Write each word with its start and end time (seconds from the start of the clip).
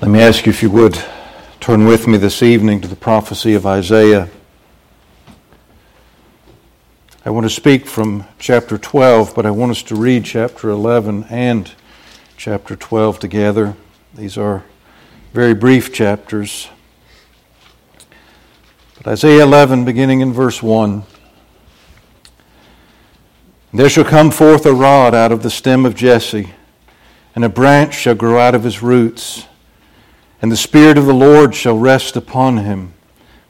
Let 0.00 0.12
me 0.12 0.20
ask 0.20 0.46
you 0.46 0.50
if 0.50 0.62
you 0.62 0.70
would 0.70 0.96
turn 1.58 1.84
with 1.84 2.06
me 2.06 2.18
this 2.18 2.40
evening 2.40 2.80
to 2.82 2.86
the 2.86 2.94
prophecy 2.94 3.54
of 3.54 3.66
Isaiah. 3.66 4.28
I 7.24 7.30
want 7.30 7.46
to 7.46 7.50
speak 7.50 7.84
from 7.84 8.24
chapter 8.38 8.78
12, 8.78 9.34
but 9.34 9.44
I 9.44 9.50
want 9.50 9.72
us 9.72 9.82
to 9.82 9.96
read 9.96 10.24
chapter 10.24 10.70
11 10.70 11.24
and 11.30 11.72
chapter 12.36 12.76
12 12.76 13.18
together. 13.18 13.74
These 14.14 14.38
are 14.38 14.62
very 15.32 15.52
brief 15.52 15.92
chapters. 15.92 16.68
But 18.98 19.08
Isaiah 19.08 19.42
11, 19.42 19.84
beginning 19.84 20.20
in 20.20 20.32
verse 20.32 20.62
1. 20.62 21.02
There 23.74 23.88
shall 23.88 24.04
come 24.04 24.30
forth 24.30 24.64
a 24.64 24.72
rod 24.72 25.12
out 25.12 25.32
of 25.32 25.42
the 25.42 25.50
stem 25.50 25.84
of 25.84 25.96
Jesse, 25.96 26.54
and 27.34 27.44
a 27.44 27.48
branch 27.48 27.94
shall 27.94 28.14
grow 28.14 28.38
out 28.38 28.54
of 28.54 28.62
his 28.62 28.80
roots. 28.80 29.44
And 30.40 30.52
the 30.52 30.56
Spirit 30.56 30.96
of 30.96 31.06
the 31.06 31.14
Lord 31.14 31.54
shall 31.54 31.76
rest 31.76 32.16
upon 32.16 32.58
him 32.58 32.94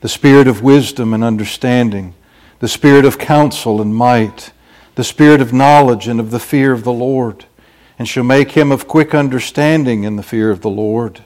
the 0.00 0.08
Spirit 0.08 0.46
of 0.46 0.62
wisdom 0.62 1.12
and 1.12 1.24
understanding, 1.24 2.14
the 2.60 2.68
Spirit 2.68 3.04
of 3.04 3.18
counsel 3.18 3.82
and 3.82 3.94
might, 3.94 4.52
the 4.94 5.04
Spirit 5.04 5.40
of 5.40 5.52
knowledge 5.52 6.06
and 6.06 6.20
of 6.20 6.30
the 6.30 6.38
fear 6.38 6.72
of 6.72 6.84
the 6.84 6.92
Lord, 6.92 7.46
and 7.98 8.08
shall 8.08 8.24
make 8.24 8.52
him 8.52 8.70
of 8.70 8.86
quick 8.86 9.12
understanding 9.12 10.04
in 10.04 10.16
the 10.16 10.22
fear 10.22 10.50
of 10.50 10.60
the 10.60 10.70
Lord. 10.70 11.24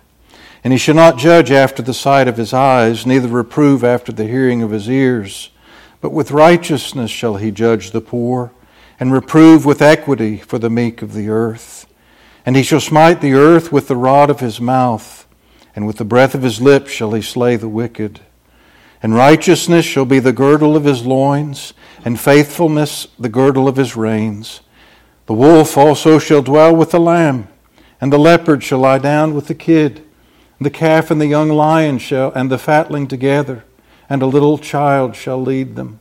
And 0.64 0.72
he 0.72 0.78
shall 0.78 0.94
not 0.94 1.18
judge 1.18 1.50
after 1.50 1.82
the 1.82 1.94
sight 1.94 2.28
of 2.28 2.38
his 2.38 2.54
eyes, 2.54 3.06
neither 3.06 3.28
reprove 3.28 3.84
after 3.84 4.10
the 4.10 4.26
hearing 4.26 4.62
of 4.62 4.70
his 4.70 4.88
ears, 4.88 5.50
but 6.00 6.12
with 6.12 6.30
righteousness 6.30 7.10
shall 7.10 7.36
he 7.36 7.50
judge 7.50 7.90
the 7.90 8.00
poor, 8.00 8.52
and 8.98 9.12
reprove 9.12 9.66
with 9.66 9.82
equity 9.82 10.38
for 10.38 10.58
the 10.58 10.70
meek 10.70 11.02
of 11.02 11.12
the 11.12 11.28
earth. 11.28 11.86
And 12.46 12.56
he 12.56 12.62
shall 12.62 12.80
smite 12.80 13.20
the 13.20 13.34
earth 13.34 13.70
with 13.70 13.88
the 13.88 13.96
rod 13.96 14.30
of 14.30 14.40
his 14.40 14.60
mouth 14.60 15.22
and 15.74 15.86
with 15.86 15.96
the 15.96 16.04
breath 16.04 16.34
of 16.34 16.42
his 16.42 16.60
lips 16.60 16.90
shall 16.90 17.12
he 17.12 17.22
slay 17.22 17.56
the 17.56 17.68
wicked. 17.68 18.20
And 19.02 19.14
righteousness 19.14 19.84
shall 19.84 20.04
be 20.04 20.18
the 20.18 20.32
girdle 20.32 20.76
of 20.76 20.84
his 20.84 21.04
loins, 21.04 21.72
and 22.04 22.20
faithfulness 22.20 23.08
the 23.18 23.28
girdle 23.28 23.66
of 23.66 23.76
his 23.76 23.96
reins. 23.96 24.60
The 25.26 25.34
wolf 25.34 25.76
also 25.76 26.18
shall 26.18 26.42
dwell 26.42 26.74
with 26.74 26.90
the 26.90 27.00
lamb, 27.00 27.48
and 28.00 28.12
the 28.12 28.18
leopard 28.18 28.62
shall 28.62 28.80
lie 28.80 28.98
down 28.98 29.34
with 29.34 29.48
the 29.48 29.54
kid. 29.54 30.04
And 30.58 30.66
the 30.66 30.70
calf 30.70 31.10
and 31.10 31.20
the 31.20 31.26
young 31.26 31.48
lion 31.48 31.98
shall, 31.98 32.32
and 32.32 32.50
the 32.50 32.58
fatling 32.58 33.08
together, 33.08 33.64
and 34.08 34.22
a 34.22 34.26
little 34.26 34.58
child 34.58 35.16
shall 35.16 35.40
lead 35.40 35.74
them. 35.74 35.98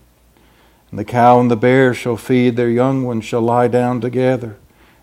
And 0.92 1.00
the 1.00 1.06
cow 1.06 1.40
and 1.40 1.50
the 1.50 1.56
bear 1.56 1.94
shall 1.94 2.18
feed, 2.18 2.58
their 2.58 2.70
young 2.70 3.04
ones 3.04 3.26
shall 3.26 3.42
lie 3.42 3.68
down 3.68 4.02
together. 4.02 4.58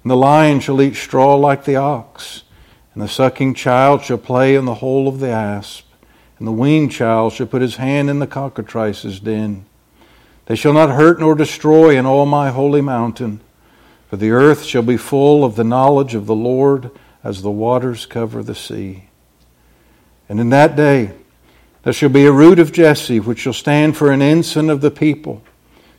And 0.05 0.11
the 0.11 0.17
lion 0.17 0.61
shall 0.61 0.81
eat 0.83 0.95
straw 0.95 1.35
like 1.35 1.65
the 1.65 1.77
ox 1.77 2.45
and 2.99 3.05
the 3.05 3.13
sucking 3.13 3.55
child 3.55 4.03
shall 4.03 4.19
play 4.19 4.57
in 4.57 4.65
the 4.65 4.75
hole 4.75 5.07
of 5.07 5.21
the 5.21 5.29
asp, 5.29 5.87
and 6.37 6.49
the 6.49 6.53
weaned 6.53 6.91
child 6.91 7.33
shall 7.33 7.47
put 7.47 7.63
his 7.63 7.77
hand 7.77 8.11
in 8.11 8.19
the 8.19 8.27
cockatrice's 8.27 9.21
den. 9.21 9.65
They 10.47 10.57
shall 10.57 10.73
not 10.73 10.91
hurt 10.91 11.21
nor 11.21 11.37
destroy 11.37 11.97
in 11.97 12.07
all 12.07 12.27
my 12.27 12.51
holy 12.51 12.81
mountain, 12.81 13.41
for 14.11 14.17
the 14.17 14.33
earth 14.33 14.65
shall 14.65 14.83
be 14.83 14.97
full 14.97 15.45
of 15.45 15.55
the 15.55 15.63
knowledge 15.63 16.17
of 16.17 16.27
the 16.27 16.35
Lord 16.35 16.91
as 17.23 17.41
the 17.41 17.53
waters 17.53 18.05
cover 18.05 18.43
the 18.43 18.57
sea. 18.57 19.05
And 20.29 20.41
in 20.41 20.51
that 20.51 20.75
day 20.75 21.13
there 21.85 21.93
shall 21.93 22.09
be 22.09 22.27
a 22.27 22.33
root 22.33 22.59
of 22.59 22.73
Jesse, 22.73 23.21
which 23.21 23.39
shall 23.39 23.53
stand 23.53 23.97
for 23.97 24.11
an 24.11 24.23
ensign 24.23 24.69
of 24.69 24.81
the 24.81 24.91
people, 24.91 25.45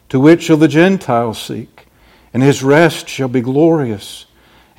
to 0.10 0.20
which 0.20 0.44
shall 0.44 0.58
the 0.58 0.68
Gentiles 0.68 1.42
seek, 1.42 1.88
and 2.34 2.44
his 2.44 2.62
rest 2.62 3.08
shall 3.08 3.30
be 3.30 3.40
glorious. 3.40 4.26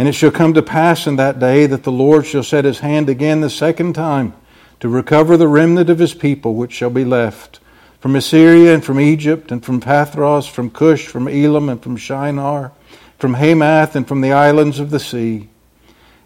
And 0.00 0.08
it 0.08 0.14
shall 0.14 0.30
come 0.30 0.54
to 0.54 0.62
pass 0.62 1.06
in 1.06 1.16
that 1.16 1.38
day 1.38 1.66
that 1.66 1.82
the 1.82 1.92
Lord 1.92 2.24
shall 2.24 2.42
set 2.42 2.64
his 2.64 2.78
hand 2.78 3.10
again 3.10 3.42
the 3.42 3.50
second 3.50 3.92
time 3.92 4.32
to 4.80 4.88
recover 4.88 5.36
the 5.36 5.46
remnant 5.46 5.90
of 5.90 5.98
his 5.98 6.14
people 6.14 6.54
which 6.54 6.72
shall 6.72 6.88
be 6.88 7.04
left 7.04 7.60
from 7.98 8.16
Assyria 8.16 8.72
and 8.72 8.82
from 8.82 8.98
Egypt 8.98 9.52
and 9.52 9.62
from 9.62 9.78
Pathros, 9.78 10.48
from 10.48 10.70
Cush, 10.70 11.06
from 11.06 11.28
Elam 11.28 11.68
and 11.68 11.82
from 11.82 11.98
Shinar, 11.98 12.72
from 13.18 13.34
Hamath 13.34 13.94
and 13.94 14.08
from 14.08 14.22
the 14.22 14.32
islands 14.32 14.78
of 14.78 14.88
the 14.88 14.98
sea. 14.98 15.50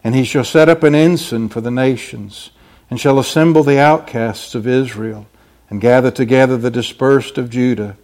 And 0.05 0.15
he 0.15 0.23
shall 0.23 0.45
set 0.45 0.69
up 0.69 0.85
an 0.85 0.95
ensign 0.95 1.49
for 1.49 1.61
the 1.61 1.73
nations, 1.73 2.53
and 2.89 3.01
shall 3.01 3.19
assemble 3.19 3.65
the 3.65 3.81
outcasts 3.81 4.55
of 4.55 4.69
Israel, 4.69 5.27
and 5.69 5.81
gather 5.81 6.13
together 6.13 6.57
the 6.57 6.71
dispersed 6.71 7.39
of 7.39 7.51
Judah 7.51 7.97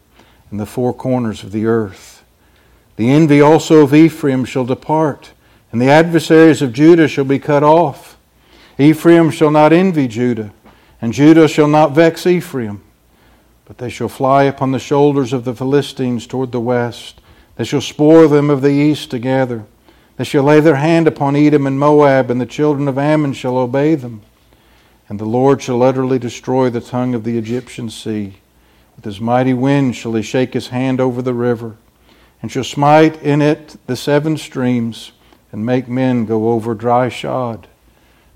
and 0.51 0.59
the 0.59 0.67
four 0.67 0.93
corners 0.93 1.45
of 1.45 1.53
the 1.53 1.67
earth. 1.67 2.25
The 2.97 3.09
envy 3.09 3.41
also 3.41 3.83
of 3.83 3.95
Ephraim 3.95 4.45
shall 4.45 4.65
depart 4.65 5.31
and 5.73 5.81
the 5.81 5.91
adversaries 5.91 6.63
of 6.63 6.73
Judah 6.73 7.09
shall 7.09 7.25
be 7.25 7.39
cut 7.39 7.63
off. 7.63 8.19
Ephraim 8.79 9.31
shall 9.31 9.51
not 9.51 9.73
envy 9.73 10.09
Judah, 10.09 10.53
and 11.01 11.13
Judah 11.13 11.49
shall 11.49 11.69
not 11.69 11.93
vex 11.93 12.27
Ephraim. 12.27 12.83
But 13.67 13.79
they 13.79 13.91
shall 13.91 14.09
fly 14.09 14.45
upon 14.45 14.73
the 14.73 14.81
shoulders 14.81 15.33
of 15.33 15.45
the 15.45 15.55
Philistines 15.55 16.27
toward 16.27 16.51
the 16.51 16.61
west. 16.61 17.21
They 17.55 17.65
shall 17.65 17.81
spoil 17.81 18.29
them 18.29 18.51
of 18.51 18.63
the 18.63 18.73
east 18.73 19.11
together. 19.11 19.65
They 20.17 20.25
shall 20.25 20.43
lay 20.43 20.61
their 20.61 20.77
hand 20.77 21.07
upon 21.07 21.37
Edom 21.37 21.67
and 21.67 21.79
Moab, 21.79 22.31
and 22.31 22.41
the 22.41 22.47
children 22.47 22.89
of 22.89 22.99
Ammon 22.99 23.33
shall 23.33 23.57
obey 23.57 23.95
them. 23.95 24.23
And 25.09 25.21
the 25.21 25.25
Lord 25.25 25.63
shall 25.63 25.83
utterly 25.83 26.19
destroy 26.19 26.69
the 26.69 26.81
tongue 26.81 27.15
of 27.15 27.23
the 27.23 27.39
Egyptian 27.39 27.91
sea. 27.91 28.39
With 28.97 29.05
his 29.05 29.21
mighty 29.21 29.55
wind 29.55 29.95
shall 29.95 30.15
he 30.15 30.23
shake 30.23 30.53
his 30.53 30.69
hand 30.69 31.01
over 31.01 31.23
the 31.23 31.35
river, 31.35 31.77
and 32.43 32.51
shall 32.51 32.65
smite 32.65 33.23
in 33.23 33.41
it 33.41 33.77
the 33.87 33.97
seven 33.97 34.37
streams 34.37 35.13
and 35.53 35.67
make 35.67 35.89
men 35.89 36.25
go 36.27 36.51
over 36.51 36.75
dry 36.75 37.09
shod. 37.09 37.67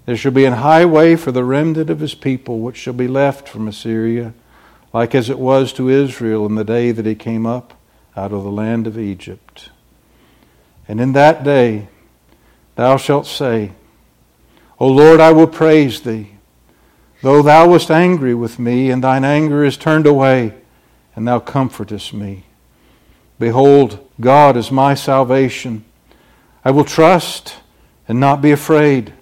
There 0.07 0.17
shall 0.17 0.33
be 0.33 0.45
an 0.45 0.55
highway 0.55 1.17
for 1.17 1.33
the 1.33 1.45
remnant 1.45 1.89
of 1.91 2.01
his 2.01 2.15
people, 2.15 2.61
which 2.61 2.77
shall 2.77 2.93
be 2.93 3.09
left 3.09 3.49
from 3.49 3.67
Assyria, 3.67 4.35
like 4.93 5.15
as 5.15 5.31
it 5.31 5.39
was 5.39 5.73
to 5.75 5.89
Israel 5.89 6.47
in 6.47 6.55
the 6.55 6.65
day 6.65 6.91
that 6.93 7.07
he 7.07 7.15
came 7.15 7.47
up 7.47 7.75
out 8.17 8.33
of 8.33 8.45
the 8.45 8.51
land 8.51 8.87
of 8.87 8.99
Egypt. 8.99 9.71
And 10.87 11.01
in 11.01 11.13
that 11.13 11.43
day 11.43 11.89
thou 12.77 12.97
shalt 12.97 13.27
say, 13.27 13.73
O 14.79 14.87
Lord, 14.89 15.21
I 15.21 15.33
will 15.33 15.47
praise 15.47 16.01
thee. 16.03 16.31
Though 17.23 17.43
thou 17.43 17.71
wast 17.71 17.91
angry 17.91 18.35
with 18.35 18.59
me, 18.59 18.91
and 18.91 19.03
thine 19.03 19.25
anger 19.25 19.65
is 19.65 19.79
turned 19.79 20.07
away, 20.07 20.53
and 21.17 21.27
thou 21.27 21.39
comfortest 21.39 22.13
me. 22.13 22.45
Behold, 23.39 24.07
God 24.21 24.57
is 24.59 24.71
my 24.71 24.95
salvation. 24.95 25.85
I 26.65 26.71
will 26.71 26.85
trust 26.85 27.57
and 28.09 28.19
not 28.19 28.41
be 28.41 28.51
afraid. 28.51 29.13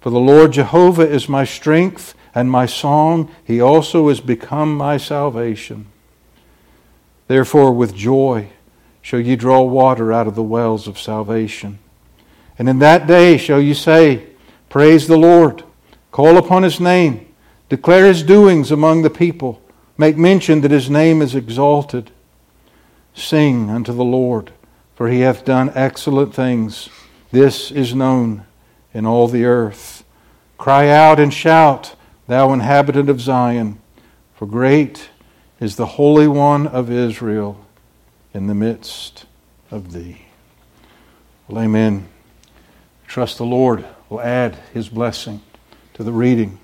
For 0.00 0.10
the 0.10 0.20
Lord 0.20 0.52
Jehovah 0.52 1.08
is 1.08 1.28
my 1.28 1.44
strength 1.44 2.14
and 2.34 2.50
my 2.50 2.66
song. 2.66 3.30
He 3.44 3.60
also 3.60 4.08
is 4.08 4.20
become 4.20 4.76
my 4.76 4.98
salvation. 4.98 5.86
Therefore, 7.28 7.72
with 7.72 7.94
joy 7.94 8.50
shall 9.00 9.20
ye 9.20 9.36
draw 9.36 9.62
water 9.62 10.12
out 10.12 10.26
of 10.26 10.34
the 10.34 10.42
wells 10.42 10.86
of 10.86 10.98
salvation. 10.98 11.78
And 12.58 12.68
in 12.68 12.78
that 12.80 13.06
day 13.06 13.38
shall 13.38 13.60
ye 13.60 13.72
say, 13.72 14.26
Praise 14.68 15.06
the 15.06 15.16
Lord, 15.16 15.64
call 16.10 16.36
upon 16.36 16.62
his 16.62 16.78
name, 16.78 17.26
declare 17.68 18.06
his 18.06 18.22
doings 18.22 18.70
among 18.70 19.02
the 19.02 19.10
people, 19.10 19.62
make 19.96 20.16
mention 20.16 20.60
that 20.60 20.70
his 20.70 20.90
name 20.90 21.22
is 21.22 21.34
exalted. 21.34 22.10
Sing 23.14 23.70
unto 23.70 23.92
the 23.92 24.04
Lord 24.04 24.52
for 24.94 25.08
he 25.08 25.20
hath 25.20 25.44
done 25.44 25.72
excellent 25.74 26.34
things. 26.34 26.88
This 27.30 27.70
is 27.70 27.94
known 27.94 28.44
in 28.92 29.06
all 29.06 29.28
the 29.28 29.44
earth. 29.44 30.04
Cry 30.58 30.88
out 30.88 31.18
and 31.18 31.32
shout, 31.32 31.96
thou 32.26 32.52
inhabitant 32.52 33.08
of 33.08 33.20
Zion, 33.20 33.80
for 34.34 34.46
great 34.46 35.10
is 35.60 35.76
the 35.76 35.86
Holy 35.86 36.28
One 36.28 36.66
of 36.66 36.90
Israel 36.90 37.64
in 38.34 38.46
the 38.46 38.54
midst 38.54 39.26
of 39.70 39.92
thee. 39.92 40.22
Well, 41.48 41.62
amen. 41.62 42.08
Trust 43.06 43.38
the 43.38 43.44
Lord 43.44 43.84
will 44.08 44.20
add 44.20 44.56
his 44.72 44.88
blessing 44.88 45.40
to 45.94 46.02
the 46.02 46.12
reading 46.12 46.58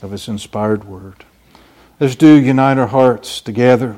of 0.00 0.10
his 0.10 0.28
inspired 0.28 0.84
word. 0.84 1.24
Let's 2.00 2.16
do 2.16 2.34
unite 2.34 2.78
our 2.78 2.86
hearts 2.86 3.40
together. 3.40 3.96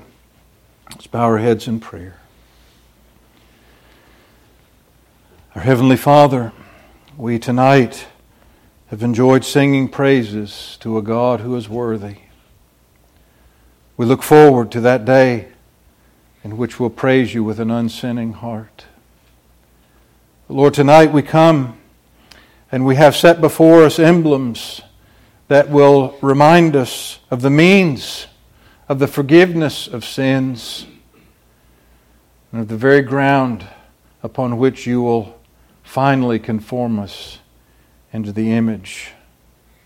Let's 0.90 1.06
bow 1.06 1.22
our 1.22 1.38
heads 1.38 1.66
in 1.66 1.80
prayer. 1.80 2.18
Our 5.54 5.62
Heavenly 5.62 5.96
Father, 5.96 6.52
we 7.16 7.38
tonight 7.38 8.08
have 8.88 9.04
enjoyed 9.04 9.44
singing 9.44 9.88
praises 9.88 10.76
to 10.80 10.98
a 10.98 11.02
God 11.02 11.38
who 11.38 11.54
is 11.54 11.68
worthy. 11.68 12.16
We 13.96 14.04
look 14.04 14.24
forward 14.24 14.72
to 14.72 14.80
that 14.80 15.04
day 15.04 15.46
in 16.42 16.56
which 16.56 16.80
we'll 16.80 16.90
praise 16.90 17.34
you 17.34 17.44
with 17.44 17.60
an 17.60 17.70
unsinning 17.70 18.32
heart. 18.32 18.86
Lord, 20.48 20.74
tonight 20.74 21.12
we 21.12 21.22
come 21.22 21.78
and 22.72 22.84
we 22.84 22.96
have 22.96 23.14
set 23.14 23.40
before 23.40 23.84
us 23.84 24.00
emblems 24.00 24.80
that 25.46 25.70
will 25.70 26.18
remind 26.20 26.74
us 26.74 27.20
of 27.30 27.42
the 27.42 27.50
means 27.50 28.26
of 28.88 28.98
the 28.98 29.06
forgiveness 29.06 29.86
of 29.86 30.04
sins 30.04 30.84
and 32.50 32.62
of 32.62 32.66
the 32.66 32.76
very 32.76 33.02
ground 33.02 33.64
upon 34.20 34.58
which 34.58 34.84
you 34.84 35.00
will 35.00 35.38
finally 35.84 36.40
conform 36.40 36.98
us 36.98 37.38
into 38.12 38.32
the 38.32 38.50
image 38.50 39.12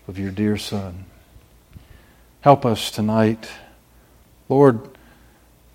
of 0.07 0.17
your 0.17 0.31
dear 0.31 0.57
Son. 0.57 1.05
Help 2.41 2.65
us 2.65 2.89
tonight. 2.89 3.47
Lord, 4.47 4.97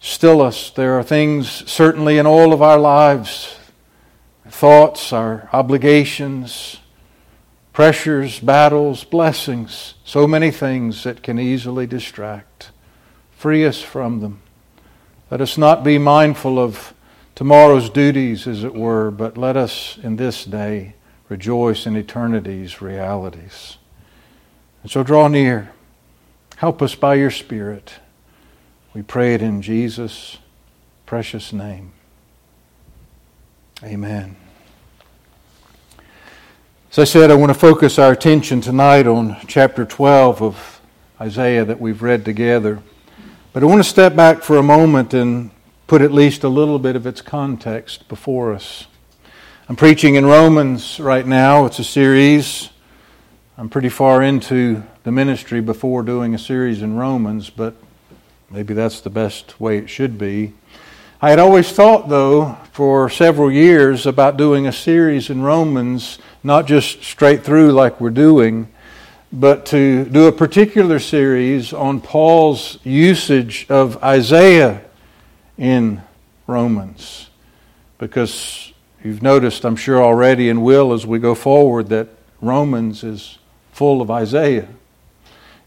still 0.01 0.43
us. 0.43 0.71
There 0.71 0.99
are 0.99 1.05
things 1.05 1.71
certainly 1.71 2.19
in 2.19 2.27
all 2.27 2.53
of 2.53 2.61
our 2.61 2.79
lives 2.79 3.59
thoughts, 4.49 5.13
our 5.13 5.49
obligations, 5.53 6.79
pressures, 7.73 8.39
battles, 8.39 9.05
blessings, 9.05 9.95
so 10.05 10.27
many 10.27 10.51
things 10.51 11.03
that 11.05 11.23
can 11.23 11.39
easily 11.39 11.87
distract. 11.87 12.71
Free 13.33 13.65
us 13.65 13.83
from 13.83 14.21
them. 14.21 14.41
Let 15.31 15.41
us 15.41 15.59
not 15.59 15.83
be 15.83 15.99
mindful 15.99 16.59
of 16.59 16.94
tomorrow's 17.35 17.91
duties, 17.91 18.47
as 18.47 18.65
it 18.65 18.75
were, 18.75 19.11
but 19.11 19.37
let 19.37 19.57
us 19.57 19.99
in 20.03 20.17
this 20.17 20.45
day 20.45 20.95
rejoice 21.29 21.87
in 21.87 21.97
eternity's 21.97 22.81
realities. 22.81 23.79
And 24.83 24.91
so 24.91 25.03
draw 25.03 25.29
near. 25.29 25.73
Help 26.57 26.83
us 26.83 26.95
by 26.95 27.15
your 27.15 27.31
Spirit. 27.31 27.95
We 28.95 29.03
pray 29.03 29.35
it 29.35 29.43
in 29.43 29.63
Jesus' 29.63 30.39
precious 31.07 31.53
name. 31.53 31.93
Amen. 33.83 34.37
As 36.93 36.99
I 37.01 37.05
said, 37.05 37.31
I 37.31 37.35
want 37.35 37.51
to 37.51 37.59
focus 37.59 37.99
our 37.99 38.13
attention 38.13 38.61
tonight 38.61 39.09
on 39.09 39.37
chapter 39.49 39.85
12 39.85 40.41
of 40.41 40.81
Isaiah 41.21 41.65
that 41.65 41.81
we've 41.81 42.03
read 42.03 42.25
together. 42.25 42.81
But 43.53 43.65
I 43.65 43.67
want 43.67 43.83
to 43.83 43.89
step 43.89 44.15
back 44.15 44.43
for 44.43 44.59
a 44.59 44.63
moment 44.63 45.13
and 45.13 45.51
put 45.87 46.01
at 46.01 46.13
least 46.13 46.45
a 46.45 46.49
little 46.49 46.79
bit 46.79 46.97
of 46.97 47.07
its 47.07 47.21
context 47.21 48.09
before 48.09 48.55
us. 48.55 48.87
I'm 49.69 49.77
preaching 49.77 50.15
in 50.15 50.25
Romans 50.25 50.99
right 50.99 51.27
now. 51.27 51.67
It's 51.67 51.79
a 51.79 51.85
series. 51.85 52.71
I'm 53.59 53.69
pretty 53.69 53.91
far 53.91 54.23
into 54.23 54.83
the 55.03 55.13
ministry 55.13 55.61
before 55.61 56.03
doing 56.03 56.35
a 56.35 56.39
series 56.39 56.81
in 56.81 56.97
Romans, 56.97 57.51
but 57.51 57.75
maybe 58.51 58.73
that's 58.73 59.03
the 59.03 59.11
best 59.11 59.61
way 59.61 59.77
it 59.77 59.91
should 59.91 60.17
be. 60.17 60.55
I 61.21 61.31
had 61.31 61.39
always 61.39 61.71
thought, 61.71 62.09
though, 62.09 62.57
for 62.73 63.11
several 63.11 63.53
years 63.53 64.07
about 64.07 64.39
doing 64.39 64.67
a 64.67 64.73
series 64.73 65.29
in 65.29 65.43
Romans, 65.43 66.19
not 66.43 66.67
just 66.67 67.03
straight 67.03 67.45
through 67.45 67.73
like 67.73 68.01
we're 68.01 68.11
doing, 68.11 68.69
but 69.33 69.67
to 69.67 70.07
do 70.07 70.27
a 70.29 70.33
particular 70.33 70.99
series 70.99 71.75
on 71.75 72.01
Paul's 72.01 72.79
usage 72.85 73.67
of 73.69 74.03
Isaiah 74.03 74.83
in 75.59 76.03
Romans. 76.47 77.29
Because 77.99 78.73
you've 79.03 79.23
noticed, 79.23 79.65
I'm 79.65 79.77
sure 79.77 80.03
already, 80.03 80.49
and 80.49 80.63
will 80.63 80.93
as 80.93 81.07
we 81.07 81.19
go 81.19 81.35
forward, 81.35 81.89
that 81.89 82.09
Romans 82.41 83.05
is 83.05 83.39
full 83.73 84.03
of 84.03 84.11
Isaiah. 84.11 84.69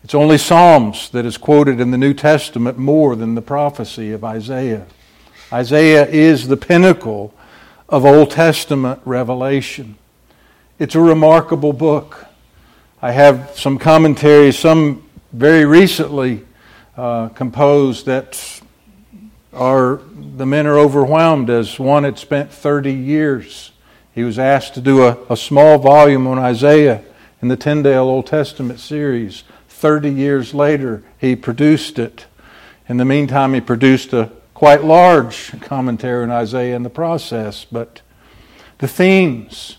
It's 0.04 0.16
only 0.16 0.38
Psalms 0.38 1.10
that 1.10 1.26
is 1.26 1.38
quoted 1.38 1.80
in 1.80 1.92
the 1.92 1.98
New 1.98 2.14
Testament 2.14 2.78
more 2.78 3.16
than 3.16 3.36
the 3.36 3.42
prophecy 3.42 4.12
of 4.12 4.24
Isaiah. 4.24 4.86
Isaiah 5.52 6.06
is 6.06 6.48
the 6.48 6.58
pinnacle 6.58 7.34
of 7.90 8.06
Old 8.06 8.32
Testament 8.32 9.02
revelation. 9.06 9.98
It's 10.80 10.96
a 10.96 11.02
remarkable 11.02 11.74
book. 11.74 12.28
I 13.02 13.12
have 13.12 13.52
some 13.56 13.80
commentaries, 13.80 14.58
some 14.60 15.04
very 15.34 15.66
recently 15.66 16.46
uh, 16.96 17.30
composed, 17.30 18.06
that 18.06 18.62
are 19.58 20.00
the 20.38 20.46
men 20.46 20.68
are 20.68 20.78
overwhelmed 20.78 21.50
as 21.50 21.80
one 21.80 22.04
had 22.04 22.20
spent 22.20 22.52
30 22.52 22.94
years. 22.94 23.72
He 24.14 24.24
was 24.24 24.38
asked 24.38 24.76
to 24.76 24.82
do 24.82 25.04
a, 25.04 25.18
a 25.30 25.36
small 25.36 25.80
volume 25.80 26.28
on 26.28 26.38
Isaiah 26.38 27.04
in 27.42 27.48
the 27.48 27.58
Tyndale 27.58 28.04
Old 28.04 28.28
Testament 28.28 28.80
series. 28.80 29.44
30 29.68 30.12
years 30.12 30.54
later, 30.54 31.04
he 31.20 31.36
produced 31.36 31.98
it. 32.00 32.26
In 32.88 32.98
the 32.98 33.06
meantime, 33.06 33.54
he 33.54 33.62
produced 33.62 34.14
a 34.14 34.32
quite 34.54 34.84
large 34.84 35.60
commentary 35.62 36.24
on 36.24 36.32
Isaiah 36.32 36.76
in 36.76 36.84
the 36.84 36.90
process, 36.90 37.66
but 37.66 38.02
the 38.78 38.88
themes, 38.88 39.78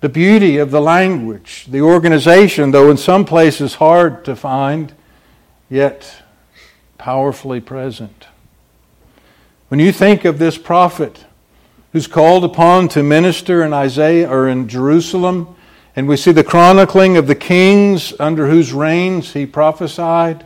the 0.00 0.08
beauty 0.08 0.58
of 0.58 0.70
the 0.70 0.80
language, 0.80 1.66
the 1.68 1.80
organization, 1.80 2.70
though 2.70 2.90
in 2.90 2.96
some 2.96 3.24
places 3.24 3.76
hard 3.76 4.24
to 4.24 4.34
find, 4.34 4.92
yet 5.68 6.22
powerfully 6.98 7.60
present. 7.60 8.26
When 9.70 9.78
you 9.78 9.92
think 9.92 10.24
of 10.24 10.40
this 10.40 10.58
prophet 10.58 11.26
who's 11.92 12.08
called 12.08 12.42
upon 12.42 12.88
to 12.88 13.04
minister 13.04 13.62
in 13.62 13.72
Isaiah 13.72 14.28
or 14.28 14.48
in 14.48 14.66
Jerusalem, 14.66 15.54
and 15.94 16.08
we 16.08 16.16
see 16.16 16.32
the 16.32 16.42
chronicling 16.42 17.16
of 17.16 17.28
the 17.28 17.36
kings 17.36 18.12
under 18.18 18.48
whose 18.48 18.72
reigns 18.72 19.32
he 19.32 19.46
prophesied, 19.46 20.44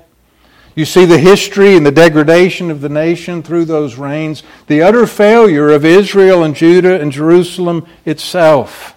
you 0.74 0.84
see 0.84 1.06
the 1.06 1.16
history 1.16 1.74
and 1.74 1.86
the 1.86 1.90
degradation 1.90 2.70
of 2.70 2.82
the 2.82 2.90
nation 2.90 3.42
through 3.42 3.64
those 3.64 3.96
reigns, 3.96 4.42
the 4.66 4.82
utter 4.82 5.06
failure 5.06 5.70
of 5.70 5.86
Israel 5.86 6.44
and 6.44 6.54
Judah 6.54 7.00
and 7.00 7.10
Jerusalem 7.10 7.86
itself. 8.04 8.94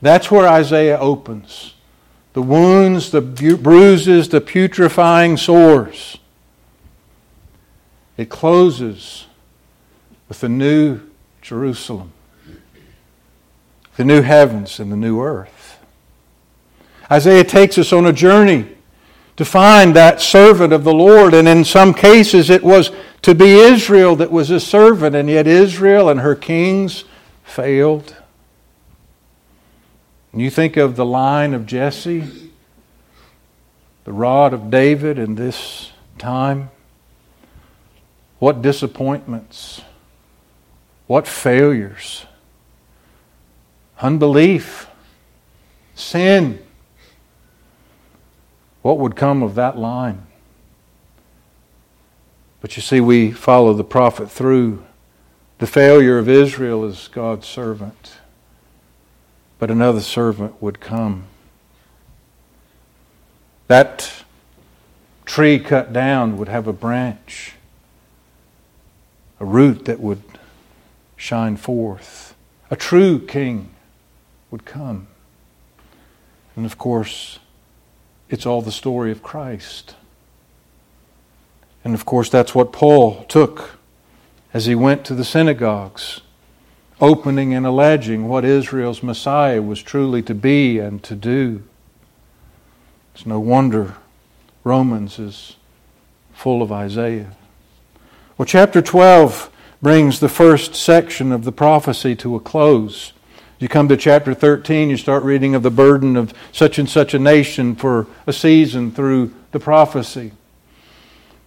That's 0.00 0.30
where 0.30 0.48
Isaiah 0.48 0.98
opens. 0.98 1.74
The 2.32 2.40
wounds, 2.40 3.10
the 3.10 3.20
bruises, 3.20 4.30
the 4.30 4.40
putrefying 4.40 5.36
sores. 5.36 6.16
It 8.16 8.28
closes 8.28 9.26
with 10.28 10.40
the 10.40 10.48
new 10.48 11.00
Jerusalem, 11.42 12.12
the 13.96 14.04
new 14.04 14.22
heavens 14.22 14.78
and 14.78 14.90
the 14.90 14.96
new 14.96 15.20
earth. 15.20 15.78
Isaiah 17.10 17.44
takes 17.44 17.76
us 17.76 17.92
on 17.92 18.06
a 18.06 18.12
journey 18.12 18.66
to 19.36 19.44
find 19.44 19.94
that 19.96 20.20
servant 20.20 20.72
of 20.72 20.84
the 20.84 20.94
Lord. 20.94 21.34
And 21.34 21.48
in 21.48 21.64
some 21.64 21.92
cases, 21.92 22.50
it 22.50 22.62
was 22.62 22.90
to 23.22 23.34
be 23.34 23.50
Israel 23.50 24.16
that 24.16 24.30
was 24.30 24.50
a 24.50 24.60
servant, 24.60 25.16
and 25.16 25.28
yet 25.28 25.46
Israel 25.46 26.08
and 26.08 26.20
her 26.20 26.34
kings 26.34 27.04
failed. 27.42 28.16
And 30.32 30.40
you 30.40 30.50
think 30.50 30.76
of 30.76 30.96
the 30.96 31.04
line 31.04 31.54
of 31.54 31.66
Jesse, 31.66 32.50
the 34.04 34.12
rod 34.12 34.52
of 34.52 34.70
David 34.70 35.18
in 35.18 35.34
this 35.34 35.92
time. 36.18 36.70
What 38.44 38.60
disappointments, 38.60 39.80
what 41.06 41.26
failures, 41.26 42.26
unbelief, 44.00 44.86
sin 45.94 46.58
what 48.82 48.98
would 48.98 49.16
come 49.16 49.42
of 49.42 49.54
that 49.54 49.78
line? 49.78 50.26
But 52.60 52.76
you 52.76 52.82
see, 52.82 53.00
we 53.00 53.32
follow 53.32 53.72
the 53.72 53.82
prophet 53.82 54.30
through. 54.30 54.84
The 55.56 55.66
failure 55.66 56.18
of 56.18 56.28
Israel 56.28 56.84
is 56.84 57.08
God's 57.08 57.46
servant, 57.46 58.18
but 59.58 59.70
another 59.70 60.02
servant 60.02 60.60
would 60.60 60.80
come. 60.80 61.24
That 63.68 64.12
tree 65.24 65.58
cut 65.58 65.94
down 65.94 66.36
would 66.36 66.48
have 66.48 66.68
a 66.68 66.74
branch, 66.74 67.54
a 69.40 69.44
root 69.44 69.84
that 69.86 70.00
would 70.00 70.22
shine 71.16 71.56
forth. 71.56 72.34
A 72.70 72.76
true 72.76 73.18
king 73.18 73.70
would 74.50 74.64
come. 74.64 75.06
And 76.56 76.64
of 76.64 76.78
course, 76.78 77.38
it's 78.30 78.46
all 78.46 78.62
the 78.62 78.72
story 78.72 79.10
of 79.10 79.22
Christ. 79.22 79.96
And 81.84 81.94
of 81.94 82.04
course, 82.04 82.30
that's 82.30 82.54
what 82.54 82.72
Paul 82.72 83.24
took 83.24 83.78
as 84.52 84.66
he 84.66 84.74
went 84.74 85.04
to 85.04 85.14
the 85.14 85.24
synagogues, 85.24 86.20
opening 87.00 87.52
and 87.52 87.66
alleging 87.66 88.28
what 88.28 88.44
Israel's 88.44 89.02
Messiah 89.02 89.60
was 89.60 89.82
truly 89.82 90.22
to 90.22 90.34
be 90.34 90.78
and 90.78 91.02
to 91.02 91.14
do. 91.14 91.62
It's 93.14 93.26
no 93.26 93.40
wonder 93.40 93.96
Romans 94.62 95.18
is 95.18 95.56
full 96.32 96.62
of 96.62 96.72
Isaiah. 96.72 97.32
Well, 98.36 98.46
chapter 98.46 98.82
12 98.82 99.48
brings 99.80 100.18
the 100.18 100.28
first 100.28 100.74
section 100.74 101.30
of 101.30 101.44
the 101.44 101.52
prophecy 101.52 102.16
to 102.16 102.34
a 102.34 102.40
close. 102.40 103.12
You 103.60 103.68
come 103.68 103.86
to 103.86 103.96
chapter 103.96 104.34
13, 104.34 104.90
you 104.90 104.96
start 104.96 105.22
reading 105.22 105.54
of 105.54 105.62
the 105.62 105.70
burden 105.70 106.16
of 106.16 106.34
such 106.50 106.80
and 106.80 106.90
such 106.90 107.14
a 107.14 107.20
nation 107.20 107.76
for 107.76 108.08
a 108.26 108.32
season 108.32 108.90
through 108.90 109.32
the 109.52 109.60
prophecy. 109.60 110.32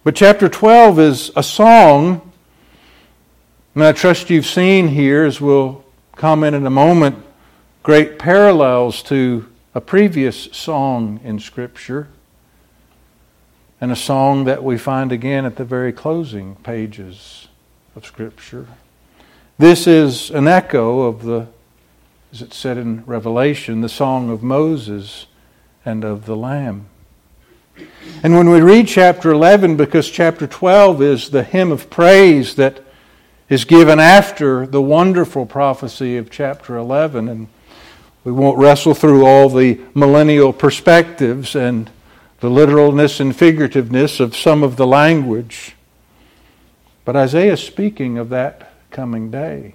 But 0.02 0.16
chapter 0.16 0.48
12 0.48 0.98
is 0.98 1.30
a 1.36 1.42
song, 1.42 2.32
and 3.74 3.84
I 3.84 3.92
trust 3.92 4.30
you've 4.30 4.46
seen 4.46 4.88
here, 4.88 5.26
as 5.26 5.42
we'll 5.42 5.84
comment 6.16 6.56
in 6.56 6.64
a 6.64 6.70
moment, 6.70 7.22
great 7.82 8.18
parallels 8.18 9.02
to 9.04 9.46
a 9.74 9.82
previous 9.82 10.44
song 10.52 11.20
in 11.22 11.38
Scripture, 11.38 12.08
and 13.80 13.92
a 13.92 13.96
song 13.96 14.44
that 14.44 14.62
we 14.62 14.78
find 14.78 15.12
again 15.12 15.44
at 15.44 15.56
the 15.56 15.64
very 15.64 15.92
closing 15.92 16.56
pages 16.56 17.48
of 17.94 18.04
Scripture. 18.04 18.66
This 19.58 19.86
is 19.86 20.30
an 20.30 20.46
echo 20.48 21.02
of 21.02 21.24
the 21.24 21.48
as 22.32 22.42
it 22.42 22.52
said 22.52 22.76
in 22.76 23.04
Revelation, 23.06 23.80
the 23.80 23.88
song 23.88 24.28
of 24.28 24.42
Moses 24.42 25.26
and 25.84 26.04
of 26.04 26.26
the 26.26 26.36
Lamb. 26.36 26.86
And 28.22 28.34
when 28.34 28.50
we 28.50 28.60
read 28.60 28.86
chapter 28.86 29.30
11, 29.30 29.76
because 29.76 30.10
chapter 30.10 30.46
12 30.46 31.00
is 31.00 31.30
the 31.30 31.42
hymn 31.42 31.72
of 31.72 31.88
praise 31.88 32.56
that 32.56 32.80
is 33.48 33.64
given 33.64 33.98
after 33.98 34.66
the 34.66 34.82
wonderful 34.82 35.46
prophecy 35.46 36.18
of 36.18 36.30
chapter 36.30 36.76
11, 36.76 37.28
and 37.28 37.48
we 38.24 38.32
won't 38.32 38.58
wrestle 38.58 38.94
through 38.94 39.24
all 39.24 39.48
the 39.48 39.80
millennial 39.94 40.52
perspectives 40.52 41.56
and 41.56 41.88
the 42.40 42.50
literalness 42.50 43.20
and 43.20 43.32
figurativeness 43.32 44.20
of 44.20 44.36
some 44.36 44.62
of 44.62 44.76
the 44.76 44.86
language. 44.86 45.74
But 47.04 47.16
Isaiah 47.16 47.54
is 47.54 47.62
speaking 47.62 48.18
of 48.18 48.28
that 48.28 48.72
coming 48.90 49.30
day. 49.30 49.74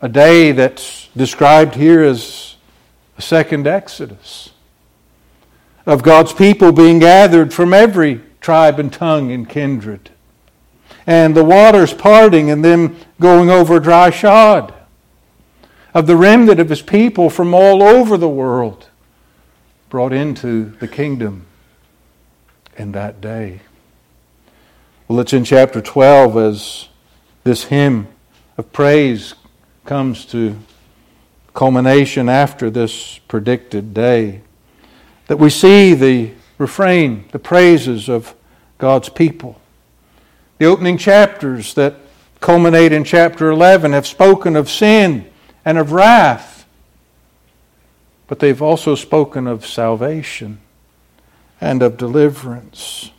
A 0.00 0.08
day 0.08 0.52
that's 0.52 1.08
described 1.16 1.74
here 1.74 2.02
as 2.02 2.56
a 3.16 3.22
second 3.22 3.66
Exodus 3.66 4.50
of 5.86 6.02
God's 6.02 6.32
people 6.32 6.72
being 6.72 6.98
gathered 6.98 7.52
from 7.52 7.74
every 7.74 8.20
tribe 8.40 8.78
and 8.78 8.92
tongue 8.92 9.32
and 9.32 9.48
kindred, 9.48 10.10
and 11.06 11.34
the 11.34 11.44
waters 11.44 11.92
parting 11.92 12.50
and 12.50 12.64
them 12.64 12.96
going 13.20 13.50
over 13.50 13.80
dry 13.80 14.10
shod, 14.10 14.72
of 15.92 16.06
the 16.06 16.16
remnant 16.16 16.60
of 16.60 16.68
his 16.68 16.82
people 16.82 17.28
from 17.30 17.54
all 17.54 17.82
over 17.82 18.16
the 18.16 18.28
world 18.28 18.88
brought 19.94 20.12
into 20.12 20.70
the 20.80 20.88
kingdom 20.88 21.46
in 22.76 22.90
that 22.90 23.20
day. 23.20 23.60
Well, 25.06 25.20
it's 25.20 25.32
in 25.32 25.44
chapter 25.44 25.80
12 25.80 26.36
as 26.36 26.88
this 27.44 27.62
hymn 27.62 28.08
of 28.58 28.72
praise 28.72 29.34
comes 29.84 30.26
to 30.26 30.58
culmination 31.54 32.28
after 32.28 32.70
this 32.70 33.20
predicted 33.28 33.94
day 33.94 34.40
that 35.28 35.36
we 35.36 35.48
see 35.48 35.94
the 35.94 36.32
refrain, 36.58 37.28
the 37.30 37.38
praises 37.38 38.08
of 38.08 38.34
God's 38.78 39.08
people. 39.08 39.60
The 40.58 40.64
opening 40.64 40.98
chapters 40.98 41.72
that 41.74 41.94
culminate 42.40 42.90
in 42.90 43.04
chapter 43.04 43.48
11 43.48 43.92
have 43.92 44.08
spoken 44.08 44.56
of 44.56 44.68
sin 44.68 45.30
and 45.64 45.78
of 45.78 45.92
wrath, 45.92 46.53
but 48.34 48.40
they've 48.40 48.62
also 48.62 48.96
spoken 48.96 49.46
of 49.46 49.64
salvation 49.64 50.58
and 51.60 51.84
of 51.84 51.96
deliverance. 51.96 53.12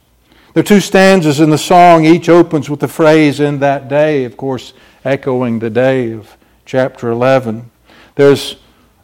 There 0.53 0.59
are 0.59 0.65
two 0.65 0.81
stanzas 0.81 1.39
in 1.39 1.51
the 1.51 1.57
song. 1.57 2.03
Each 2.03 2.27
opens 2.27 2.69
with 2.69 2.81
the 2.81 2.89
phrase, 2.89 3.39
in 3.39 3.59
that 3.59 3.87
day, 3.87 4.25
of 4.25 4.35
course, 4.35 4.73
echoing 5.05 5.59
the 5.59 5.69
day 5.69 6.11
of 6.11 6.35
chapter 6.65 7.09
11. 7.09 7.71
There's 8.15 8.57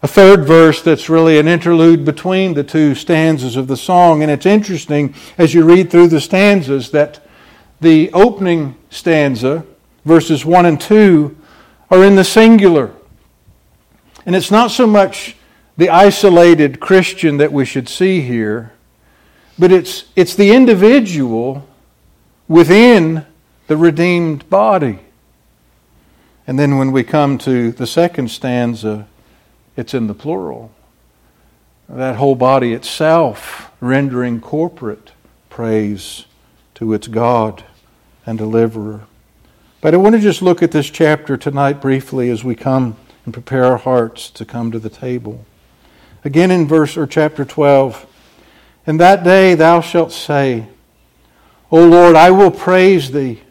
a 0.03 0.07
third 0.09 0.43
verse 0.43 0.81
that's 0.81 1.07
really 1.07 1.39
an 1.39 1.47
interlude 1.47 2.03
between 2.03 2.55
the 2.55 2.63
two 2.65 2.93
stanzas 2.93 3.55
of 3.55 3.67
the 3.67 3.77
song. 3.77 4.21
And 4.21 4.29
it's 4.29 4.45
interesting 4.45 5.15
as 5.37 5.53
you 5.53 5.63
read 5.63 5.89
through 5.89 6.09
the 6.09 6.19
stanzas 6.19 6.91
that 6.91 7.25
the 7.79 8.11
opening 8.11 8.75
stanza, 8.89 9.65
verses 10.03 10.45
1 10.45 10.65
and 10.65 10.81
2, 10.81 11.37
are 11.89 12.03
in 12.03 12.17
the 12.17 12.25
singular. 12.25 12.91
And 14.25 14.35
it's 14.35 14.51
not 14.51 14.71
so 14.71 14.85
much 14.85 15.37
the 15.77 15.89
isolated 15.89 16.79
Christian 16.79 17.37
that 17.37 17.51
we 17.51 17.65
should 17.65 17.89
see 17.89 18.21
here, 18.21 18.73
but 19.57 19.71
it's, 19.71 20.05
it's 20.15 20.35
the 20.35 20.51
individual 20.51 21.67
within 22.47 23.25
the 23.67 23.77
redeemed 23.77 24.49
body. 24.49 24.99
And 26.45 26.59
then 26.59 26.77
when 26.77 26.91
we 26.91 27.03
come 27.03 27.37
to 27.39 27.71
the 27.71 27.87
second 27.87 28.29
stanza, 28.29 29.07
it's 29.77 29.93
in 29.93 30.07
the 30.07 30.13
plural. 30.13 30.71
That 31.87 32.15
whole 32.15 32.35
body 32.35 32.73
itself 32.73 33.71
rendering 33.79 34.41
corporate 34.41 35.11
praise 35.49 36.25
to 36.75 36.93
its 36.93 37.07
God 37.07 37.63
and 38.25 38.37
deliverer. 38.37 39.01
But 39.81 39.93
I 39.93 39.97
want 39.97 40.15
to 40.15 40.21
just 40.21 40.41
look 40.41 40.61
at 40.61 40.71
this 40.71 40.89
chapter 40.89 41.37
tonight 41.37 41.81
briefly 41.81 42.29
as 42.29 42.43
we 42.43 42.55
come 42.55 42.95
and 43.25 43.33
prepare 43.33 43.65
our 43.65 43.77
hearts 43.77 44.29
to 44.31 44.45
come 44.45 44.71
to 44.71 44.79
the 44.79 44.89
table. 44.89 45.45
Again 46.23 46.51
in 46.51 46.67
verse 46.67 46.97
or 46.97 47.07
chapter 47.07 47.43
12, 47.45 48.05
in 48.85 48.97
that 48.97 49.23
day 49.23 49.55
thou 49.55 49.81
shalt 49.81 50.11
say, 50.11 50.67
O 51.71 51.85
Lord, 51.85 52.15
I 52.15 52.31
will 52.31 52.51
praise 52.51 53.11
thee, 53.11 53.41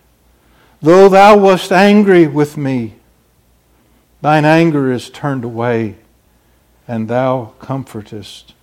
though 0.81 1.09
thou 1.09 1.37
wast 1.37 1.73
angry 1.73 2.27
with 2.27 2.57
me. 2.57 2.95
Thine 4.21 4.45
anger 4.45 4.93
is 4.93 5.09
turned 5.09 5.45
away 5.45 5.97
and 6.87 7.09
thou 7.09 7.55
comfortest 7.61 8.55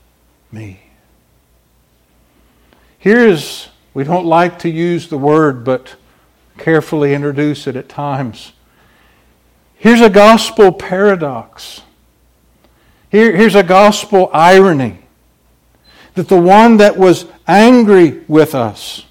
me. 0.51 0.81
Here's, 2.99 3.69
we 3.93 4.03
don't 4.03 4.25
like 4.25 4.59
to 4.59 4.69
use 4.69 5.07
the 5.07 5.17
word, 5.17 5.63
but 5.63 5.95
carefully 6.57 7.13
introduce 7.13 7.67
it 7.67 7.75
at 7.75 7.87
times. 7.87 8.51
Here's 9.75 10.01
a 10.01 10.09
gospel 10.09 10.71
paradox. 10.71 11.81
Here, 13.09 13.35
here's 13.35 13.55
a 13.55 13.63
gospel 13.63 14.29
irony 14.33 14.99
that 16.15 16.27
the 16.27 16.41
one 16.41 16.77
that 16.77 16.97
was 16.97 17.25
angry 17.47 18.23
with 18.27 18.55
us, 18.55 19.05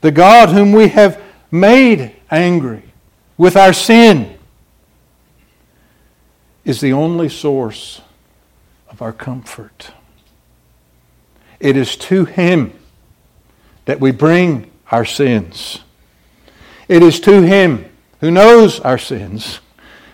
the 0.00 0.10
God 0.10 0.50
whom 0.50 0.72
we 0.72 0.88
have 0.88 1.20
made 1.50 2.14
angry 2.30 2.82
with 3.36 3.56
our 3.56 3.72
sin, 3.72 4.38
is 6.64 6.80
the 6.80 6.92
only 6.92 7.28
source 7.28 8.00
of 8.88 9.02
our 9.02 9.12
comfort. 9.12 9.90
It 11.58 11.76
is 11.76 11.96
to 11.96 12.24
Him 12.24 12.72
that 13.86 13.98
we 13.98 14.12
bring 14.12 14.70
our 14.90 15.04
sins. 15.04 15.80
It 16.86 17.02
is 17.02 17.18
to 17.20 17.42
Him 17.42 17.86
who 18.20 18.30
knows 18.30 18.78
our 18.80 18.98
sins 18.98 19.60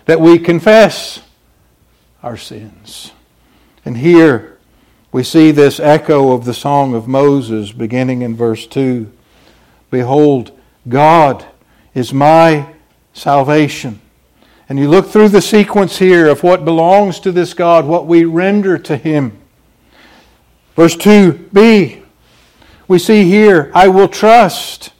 that 0.05 0.19
we 0.19 0.39
confess 0.39 1.21
our 2.23 2.37
sins. 2.37 3.11
And 3.85 3.97
here 3.97 4.57
we 5.11 5.23
see 5.23 5.51
this 5.51 5.79
echo 5.79 6.33
of 6.33 6.45
the 6.45 6.53
song 6.53 6.93
of 6.93 7.07
Moses 7.07 7.71
beginning 7.71 8.21
in 8.21 8.35
verse 8.35 8.67
2 8.67 9.11
Behold, 9.89 10.51
God 10.87 11.45
is 11.93 12.13
my 12.13 12.73
salvation. 13.13 13.99
And 14.67 14.77
you 14.77 14.87
look 14.87 15.07
through 15.07 15.29
the 15.29 15.41
sequence 15.41 15.97
here 15.97 16.27
of 16.27 16.43
what 16.43 16.63
belongs 16.63 17.19
to 17.21 17.31
this 17.31 17.55
God, 17.55 17.85
what 17.85 18.05
we 18.05 18.23
render 18.23 18.77
to 18.77 18.97
Him. 18.97 19.35
Verse 20.75 20.95
2b, 20.95 22.03
we 22.87 22.99
see 22.99 23.25
here, 23.25 23.71
I 23.73 23.87
will 23.87 24.07
trust. 24.07 24.91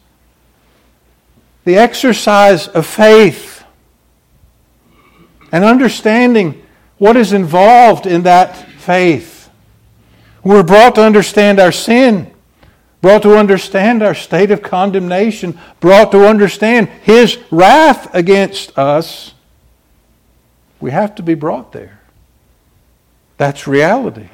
The 1.64 1.76
exercise 1.76 2.66
of 2.68 2.84
faith 2.84 3.64
and 5.52 5.64
understanding 5.64 6.62
what 6.98 7.16
is 7.16 7.32
involved 7.32 8.06
in 8.06 8.22
that 8.24 8.66
faith. 8.80 9.50
We're 10.42 10.62
brought 10.62 10.94
to 10.96 11.04
understand 11.04 11.60
our 11.60 11.72
sin, 11.72 12.32
brought 13.00 13.22
to 13.22 13.36
understand 13.36 14.02
our 14.02 14.14
state 14.14 14.50
of 14.50 14.62
condemnation, 14.62 15.58
brought 15.80 16.12
to 16.12 16.26
understand 16.26 16.88
His 17.02 17.38
wrath 17.50 18.14
against 18.14 18.78
us 18.78 19.34
we 20.80 20.90
have 20.90 21.14
to 21.16 21.22
be 21.22 21.34
brought 21.34 21.72
there. 21.72 22.00
That's 23.36 23.66
reality. 23.66 24.30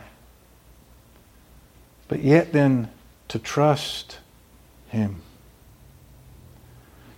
But 2.09 2.21
yet, 2.21 2.53
then, 2.53 2.88
to 3.29 3.38
trust 3.38 4.19
Him, 4.88 5.23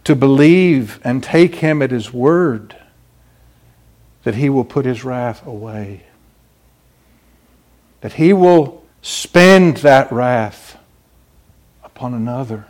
to 0.04 0.16
believe 0.16 0.98
and 1.04 1.22
take 1.22 1.56
Him 1.56 1.82
at 1.82 1.90
His 1.90 2.12
word 2.12 2.74
that 4.24 4.34
He 4.34 4.48
will 4.48 4.64
put 4.64 4.86
His 4.86 5.04
wrath 5.04 5.46
away, 5.46 6.04
that 8.00 8.14
He 8.14 8.32
will 8.32 8.82
spend 9.02 9.78
that 9.78 10.10
wrath 10.12 10.78
upon 11.84 12.14
another 12.14 12.66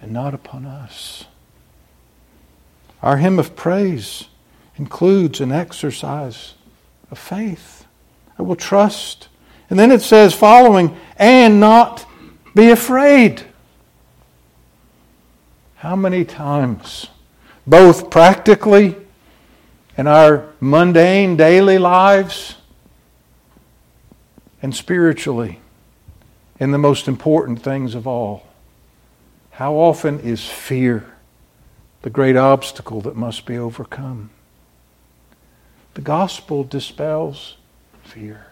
and 0.00 0.12
not 0.12 0.34
upon 0.34 0.66
us. 0.66 1.24
Our 3.02 3.16
hymn 3.16 3.38
of 3.38 3.56
praise 3.56 4.24
includes 4.76 5.40
an 5.40 5.52
exercise 5.52 6.54
of 7.10 7.18
faith. 7.18 7.86
I 8.38 8.42
will 8.42 8.56
trust. 8.56 9.28
And 9.70 9.78
then 9.78 9.90
it 9.90 10.02
says, 10.02 10.34
following, 10.34 10.96
and 11.16 11.60
not 11.60 12.06
be 12.54 12.70
afraid. 12.70 13.44
How 15.76 15.96
many 15.96 16.24
times, 16.24 17.08
both 17.66 18.10
practically 18.10 18.96
in 19.96 20.06
our 20.06 20.48
mundane 20.60 21.36
daily 21.36 21.78
lives 21.78 22.56
and 24.62 24.74
spiritually, 24.74 25.58
in 26.58 26.70
the 26.70 26.78
most 26.78 27.08
important 27.08 27.60
things 27.60 27.94
of 27.94 28.06
all, 28.06 28.46
how 29.50 29.74
often 29.74 30.20
is 30.20 30.48
fear 30.48 31.04
the 32.02 32.10
great 32.10 32.36
obstacle 32.36 33.00
that 33.02 33.16
must 33.16 33.44
be 33.44 33.58
overcome? 33.58 34.30
The 35.94 36.00
gospel 36.00 36.64
dispels 36.64 37.56
fear. 38.02 38.46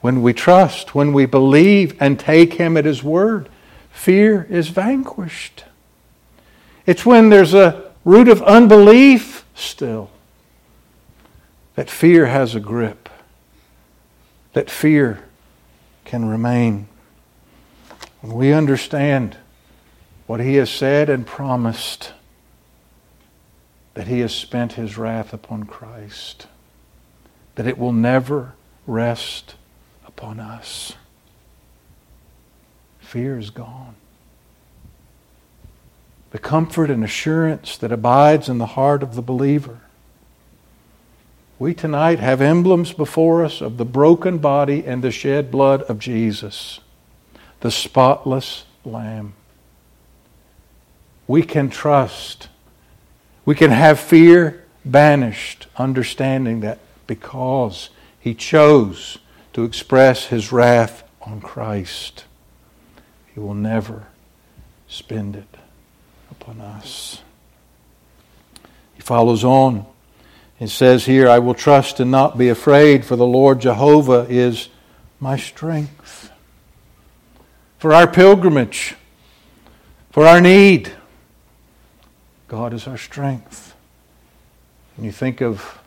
When 0.00 0.22
we 0.22 0.32
trust, 0.32 0.94
when 0.94 1.12
we 1.12 1.26
believe 1.26 2.00
and 2.00 2.18
take 2.18 2.54
Him 2.54 2.76
at 2.76 2.84
His 2.84 3.02
word, 3.02 3.48
fear 3.90 4.46
is 4.48 4.68
vanquished. 4.68 5.64
It's 6.86 7.04
when 7.04 7.28
there's 7.28 7.54
a 7.54 7.92
root 8.04 8.28
of 8.28 8.42
unbelief 8.42 9.44
still 9.54 10.10
that 11.74 11.90
fear 11.90 12.26
has 12.26 12.54
a 12.54 12.60
grip, 12.60 13.01
that 14.52 14.70
fear 14.70 15.22
can 16.04 16.24
remain. 16.24 16.88
When 18.20 18.34
we 18.34 18.52
understand 18.52 19.36
what 20.26 20.40
He 20.40 20.54
has 20.56 20.70
said 20.70 21.08
and 21.08 21.26
promised, 21.26 22.12
that 23.94 24.06
He 24.06 24.20
has 24.20 24.34
spent 24.34 24.72
His 24.74 24.96
wrath 24.96 25.32
upon 25.32 25.64
Christ, 25.64 26.46
that 27.54 27.66
it 27.66 27.78
will 27.78 27.92
never 27.92 28.54
rest 28.86 29.54
upon 30.06 30.40
us. 30.40 30.94
Fear 33.00 33.38
is 33.38 33.50
gone. 33.50 33.94
The 36.30 36.38
comfort 36.38 36.90
and 36.90 37.04
assurance 37.04 37.76
that 37.76 37.92
abides 37.92 38.48
in 38.48 38.56
the 38.56 38.66
heart 38.66 39.02
of 39.02 39.14
the 39.14 39.22
believer. 39.22 39.80
We 41.62 41.74
tonight 41.74 42.18
have 42.18 42.40
emblems 42.40 42.92
before 42.92 43.44
us 43.44 43.60
of 43.60 43.76
the 43.76 43.84
broken 43.84 44.38
body 44.38 44.84
and 44.84 45.00
the 45.00 45.12
shed 45.12 45.52
blood 45.52 45.82
of 45.82 46.00
Jesus, 46.00 46.80
the 47.60 47.70
spotless 47.70 48.64
Lamb. 48.84 49.34
We 51.28 51.44
can 51.44 51.70
trust. 51.70 52.48
We 53.44 53.54
can 53.54 53.70
have 53.70 54.00
fear 54.00 54.64
banished, 54.84 55.68
understanding 55.76 56.58
that 56.62 56.80
because 57.06 57.90
He 58.18 58.34
chose 58.34 59.18
to 59.52 59.62
express 59.62 60.26
His 60.26 60.50
wrath 60.50 61.04
on 61.20 61.40
Christ, 61.40 62.24
He 63.32 63.38
will 63.38 63.54
never 63.54 64.08
spend 64.88 65.36
it 65.36 65.56
upon 66.28 66.60
us. 66.60 67.22
He 68.94 69.00
follows 69.00 69.44
on. 69.44 69.91
It 70.62 70.70
says 70.70 71.06
here, 71.06 71.28
I 71.28 71.40
will 71.40 71.54
trust 71.54 71.98
and 71.98 72.12
not 72.12 72.38
be 72.38 72.48
afraid, 72.48 73.04
for 73.04 73.16
the 73.16 73.26
Lord 73.26 73.60
Jehovah 73.60 74.28
is 74.30 74.68
my 75.18 75.36
strength. 75.36 76.30
For 77.78 77.92
our 77.92 78.06
pilgrimage, 78.06 78.94
for 80.12 80.24
our 80.24 80.40
need, 80.40 80.92
God 82.46 82.72
is 82.72 82.86
our 82.86 82.96
strength. 82.96 83.74
And 84.96 85.04
you 85.04 85.10
think 85.10 85.40
of 85.40 85.80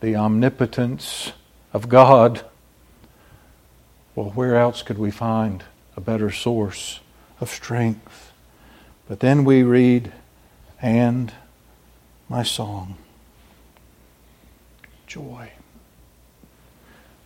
the 0.00 0.16
omnipotence 0.16 1.30
of 1.72 1.88
God, 1.88 2.44
well, 4.16 4.30
where 4.30 4.56
else 4.56 4.82
could 4.82 4.98
we 4.98 5.12
find 5.12 5.62
a 5.96 6.00
better 6.00 6.32
source 6.32 6.98
of 7.40 7.48
strength? 7.48 8.32
But 9.06 9.20
then 9.20 9.44
we 9.44 9.62
read, 9.62 10.10
and 10.82 11.32
my 12.28 12.42
song, 12.42 12.96
joy. 15.14 15.48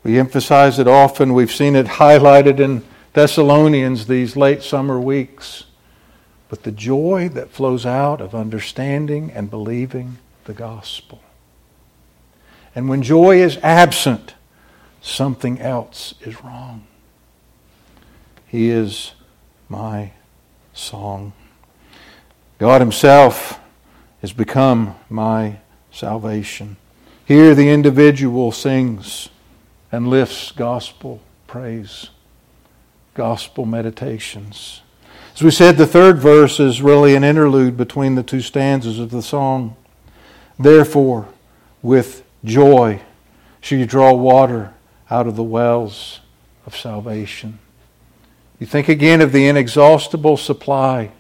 We 0.04 0.18
emphasize 0.18 0.78
it 0.78 0.87
often. 0.87 1.33
We've 1.33 1.50
seen 1.50 1.75
it 1.75 1.87
highlighted 1.87 2.61
in 2.61 2.85
Thessalonians 3.14 4.09
these 4.09 4.37
late 4.37 4.62
summer 4.62 5.00
weeks. 5.00 5.64
But 6.50 6.64
the 6.64 6.71
joy 6.71 7.30
that 7.30 7.50
flows 7.50 7.87
out 7.87 8.21
of 8.21 8.35
understanding 8.35 9.30
and 9.30 9.49
believing 9.49 10.18
the 10.45 10.52
gospel. 10.52 11.23
And 12.75 12.90
when 12.90 13.02
joy 13.02 13.40
is 13.40 13.57
absent, 13.62 14.35
something 15.00 15.59
else 15.59 16.12
is 16.21 16.45
wrong. 16.45 16.87
He 18.49 18.69
is 18.69 19.13
my 19.67 20.13
song. 20.75 21.32
God 22.58 22.82
Himself 22.82 23.58
has 24.21 24.34
become 24.34 24.95
my 25.08 25.60
salvation. 25.91 26.76
Here, 27.28 27.54
the 27.54 27.69
individual 27.69 28.52
sings 28.52 29.28
and 29.93 30.08
lifts 30.08 30.50
gospel 30.50 31.21
praise, 31.47 32.08
gospel 33.12 33.67
meditations. 33.67 34.80
As 35.34 35.43
we 35.43 35.50
said, 35.50 35.76
the 35.76 35.86
third 35.86 36.17
verse 36.17 36.58
is 36.58 36.80
really 36.80 37.14
an 37.14 37.25
interlude 37.25 37.76
between 37.76 38.14
the 38.14 38.23
two 38.23 38.41
stanzas 38.41 38.99
of 38.99 39.10
the 39.10 39.21
song. 39.21 39.76
Therefore, 40.58 41.28
with 41.82 42.25
joy 42.45 43.02
shall 43.60 43.76
you 43.76 43.84
draw 43.84 44.14
water 44.14 44.73
out 45.10 45.26
of 45.26 45.36
the 45.36 45.43
wells 45.43 46.21
of 46.64 46.75
salvation. 46.75 47.58
You 48.58 48.67
think 48.67 48.88
again 48.88 49.21
of 49.21 49.32
the 49.32 49.47
inexhaustible 49.47 50.38
supply 50.38 51.12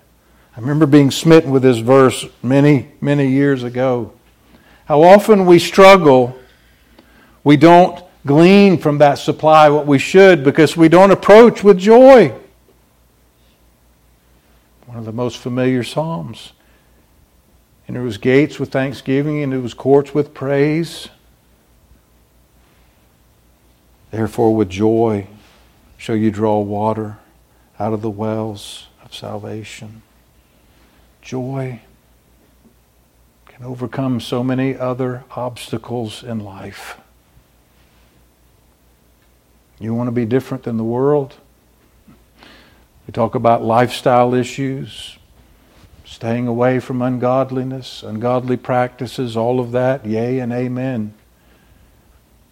I 0.58 0.60
remember 0.60 0.86
being 0.86 1.12
smitten 1.12 1.52
with 1.52 1.62
this 1.62 1.78
verse 1.78 2.26
many, 2.42 2.88
many 3.00 3.28
years 3.28 3.62
ago. 3.62 4.12
How 4.88 5.02
often 5.02 5.44
we 5.44 5.58
struggle, 5.58 6.34
we 7.44 7.58
don't 7.58 8.02
glean 8.24 8.78
from 8.78 8.96
that 8.98 9.16
supply 9.18 9.68
what 9.68 9.86
we 9.86 9.98
should 9.98 10.42
because 10.42 10.78
we 10.78 10.88
don't 10.88 11.10
approach 11.10 11.62
with 11.62 11.76
joy. 11.78 12.34
One 14.86 14.96
of 14.96 15.04
the 15.04 15.12
most 15.12 15.36
familiar 15.36 15.84
Psalms. 15.84 16.54
Enter 17.86 18.02
his 18.04 18.16
gates 18.16 18.58
with 18.58 18.72
thanksgiving, 18.72 19.42
and 19.42 19.52
his 19.52 19.74
courts 19.74 20.14
with 20.14 20.32
praise. 20.32 21.08
Therefore, 24.10 24.56
with 24.56 24.70
joy 24.70 25.26
shall 25.98 26.16
you 26.16 26.30
draw 26.30 26.60
water 26.60 27.18
out 27.78 27.92
of 27.92 28.00
the 28.00 28.10
wells 28.10 28.86
of 29.04 29.14
salvation 29.14 30.00
joy 31.28 31.78
overcome 33.62 34.20
so 34.20 34.44
many 34.44 34.76
other 34.76 35.24
obstacles 35.32 36.22
in 36.22 36.40
life. 36.40 36.98
You 39.80 39.94
want 39.94 40.08
to 40.08 40.12
be 40.12 40.24
different 40.24 40.64
than 40.64 40.76
the 40.76 40.84
world? 40.84 41.34
We 43.06 43.12
talk 43.12 43.34
about 43.34 43.62
lifestyle 43.62 44.34
issues, 44.34 45.18
staying 46.04 46.46
away 46.46 46.80
from 46.80 47.00
ungodliness, 47.00 48.02
ungodly 48.02 48.56
practices, 48.56 49.36
all 49.36 49.60
of 49.60 49.72
that, 49.72 50.04
yea 50.04 50.40
and 50.40 50.52
amen. 50.52 51.14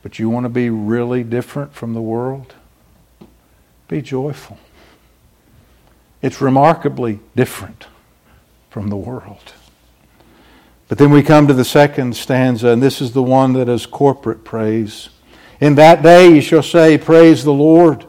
But 0.03 0.19
you 0.19 0.31
want 0.31 0.45
to 0.45 0.51
be 0.51 0.71
really 0.71 1.25
different 1.25 1.75
from 1.75 1.95
the 1.95 2.01
world? 2.01 2.55
Be 3.88 4.01
joyful. 4.03 4.59
It's 6.23 6.40
remarkably 6.40 7.21
different 7.35 7.87
from 8.71 8.88
the 8.88 8.97
world. 8.97 9.53
But 10.88 10.99
then 10.99 11.11
we 11.11 11.22
come 11.22 11.46
to 11.49 11.55
the 11.55 11.64
second 11.64 12.16
stanza, 12.16 12.68
and 12.68 12.83
this 12.83 13.01
is 13.01 13.12
the 13.12 13.22
one 13.22 13.55
that 13.55 13.68
is 13.68 13.87
corporate 13.87 14.44
praise. 14.44 15.09
In 15.61 15.75
that 15.77 16.03
day 16.03 16.29
you 16.35 16.40
shall 16.40 16.62
say, 16.62 16.96
Praise 16.96 17.44
the 17.44 17.53
Lord. 17.53 18.05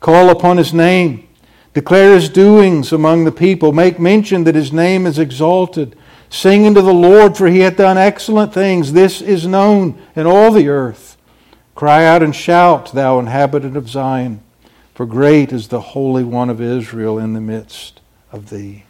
Call 0.00 0.30
upon 0.30 0.56
his 0.56 0.72
name. 0.72 1.28
Declare 1.74 2.14
his 2.14 2.28
doings 2.28 2.92
among 2.92 3.24
the 3.24 3.32
people. 3.32 3.72
Make 3.72 3.98
mention 3.98 4.44
that 4.44 4.54
his 4.54 4.72
name 4.72 5.06
is 5.06 5.18
exalted. 5.18 5.96
Sing 6.30 6.66
unto 6.66 6.80
the 6.80 6.94
Lord, 6.94 7.36
for 7.36 7.48
he 7.48 7.60
hath 7.60 7.76
done 7.76 7.98
excellent 7.98 8.54
things. 8.54 8.92
This 8.92 9.20
is 9.20 9.46
known 9.46 10.00
in 10.14 10.26
all 10.26 10.50
the 10.50 10.68
earth. 10.68 11.16
Cry 11.74 12.04
out 12.04 12.22
and 12.22 12.34
shout, 12.34 12.92
thou 12.92 13.18
inhabitant 13.18 13.76
of 13.76 13.88
Zion, 13.88 14.40
for 14.94 15.06
great 15.06 15.52
is 15.52 15.68
the 15.68 15.80
Holy 15.80 16.22
One 16.22 16.48
of 16.48 16.60
Israel 16.60 17.18
in 17.18 17.32
the 17.32 17.40
midst 17.40 18.00
of 18.30 18.50
thee. 18.50 18.84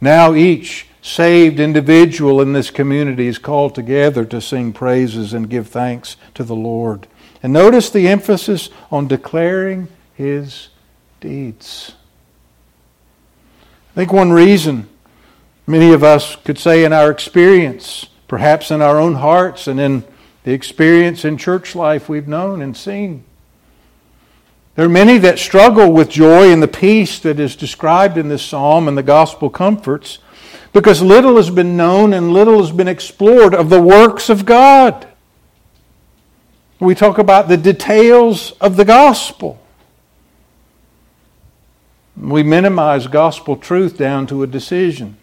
Now 0.00 0.34
each 0.34 0.87
saved 1.02 1.60
individual 1.60 2.40
in 2.40 2.52
this 2.52 2.70
community 2.70 3.26
is 3.28 3.38
called 3.38 3.74
together 3.74 4.24
to 4.24 4.40
sing 4.40 4.72
praises 4.72 5.32
and 5.32 5.48
give 5.48 5.68
thanks 5.68 6.16
to 6.34 6.44
the 6.44 6.56
Lord. 6.56 7.06
And 7.42 7.52
notice 7.52 7.90
the 7.90 8.08
emphasis 8.08 8.68
on 8.90 9.06
declaring 9.06 9.88
his 10.14 10.68
deeds. 11.20 11.94
I 13.92 13.94
think 13.94 14.12
one 14.12 14.32
reason 14.32 14.88
many 15.66 15.92
of 15.92 16.02
us 16.02 16.36
could 16.36 16.58
say 16.58 16.84
in 16.84 16.92
our 16.92 17.10
experience, 17.10 18.06
perhaps 18.26 18.70
in 18.70 18.82
our 18.82 18.98
own 18.98 19.16
hearts 19.16 19.68
and 19.68 19.78
in 19.78 20.04
the 20.44 20.52
experience 20.52 21.24
in 21.24 21.36
church 21.36 21.74
life 21.74 22.08
we've 22.08 22.28
known 22.28 22.62
and 22.62 22.76
seen, 22.76 23.24
there 24.74 24.86
are 24.86 24.88
many 24.88 25.18
that 25.18 25.40
struggle 25.40 25.92
with 25.92 26.08
joy 26.08 26.52
and 26.52 26.62
the 26.62 26.68
peace 26.68 27.18
that 27.20 27.40
is 27.40 27.56
described 27.56 28.16
in 28.16 28.28
this 28.28 28.44
psalm 28.44 28.86
and 28.86 28.96
the 28.96 29.02
gospel 29.02 29.50
comforts 29.50 30.18
because 30.72 31.02
little 31.02 31.36
has 31.36 31.50
been 31.50 31.76
known 31.76 32.12
and 32.12 32.32
little 32.32 32.58
has 32.58 32.70
been 32.70 32.88
explored 32.88 33.54
of 33.54 33.70
the 33.70 33.80
works 33.80 34.28
of 34.28 34.44
God. 34.44 35.06
We 36.80 36.94
talk 36.94 37.18
about 37.18 37.48
the 37.48 37.56
details 37.56 38.52
of 38.60 38.76
the 38.76 38.84
gospel. 38.84 39.60
We 42.16 42.42
minimize 42.42 43.06
gospel 43.06 43.56
truth 43.56 43.96
down 43.96 44.26
to 44.28 44.42
a 44.42 44.46
decision. 44.46 45.16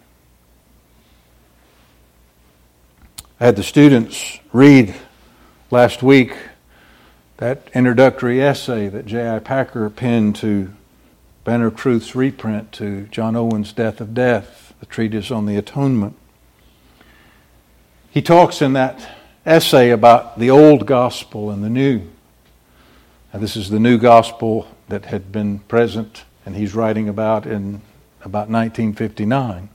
I 3.38 3.46
had 3.46 3.56
the 3.56 3.62
students 3.62 4.38
read 4.52 4.94
last 5.70 6.02
week 6.02 6.34
That 7.36 7.68
introductory 7.74 8.40
essay 8.40 8.88
that 8.88 9.04
J.I. 9.04 9.40
Packer 9.40 9.90
penned 9.90 10.36
to 10.36 10.72
Banner 11.44 11.70
Truth's 11.70 12.14
reprint 12.14 12.72
to 12.72 13.02
John 13.08 13.36
Owen's 13.36 13.74
Death 13.74 14.00
of 14.00 14.14
Death, 14.14 14.65
the 14.80 14.86
treatise 14.86 15.30
on 15.30 15.46
the 15.46 15.56
atonement. 15.56 16.16
He 18.10 18.22
talks 18.22 18.62
in 18.62 18.72
that 18.74 19.16
essay 19.44 19.90
about 19.90 20.38
the 20.38 20.50
old 20.50 20.86
gospel 20.86 21.50
and 21.50 21.62
the 21.62 21.70
new. 21.70 22.02
And 23.32 23.42
this 23.42 23.56
is 23.56 23.70
the 23.70 23.80
new 23.80 23.98
gospel 23.98 24.68
that 24.88 25.06
had 25.06 25.30
been 25.32 25.58
present 25.60 26.24
and 26.46 26.54
he's 26.54 26.74
writing 26.74 27.08
about 27.08 27.44
in 27.44 27.82
about 28.22 28.48
1959. 28.48 29.68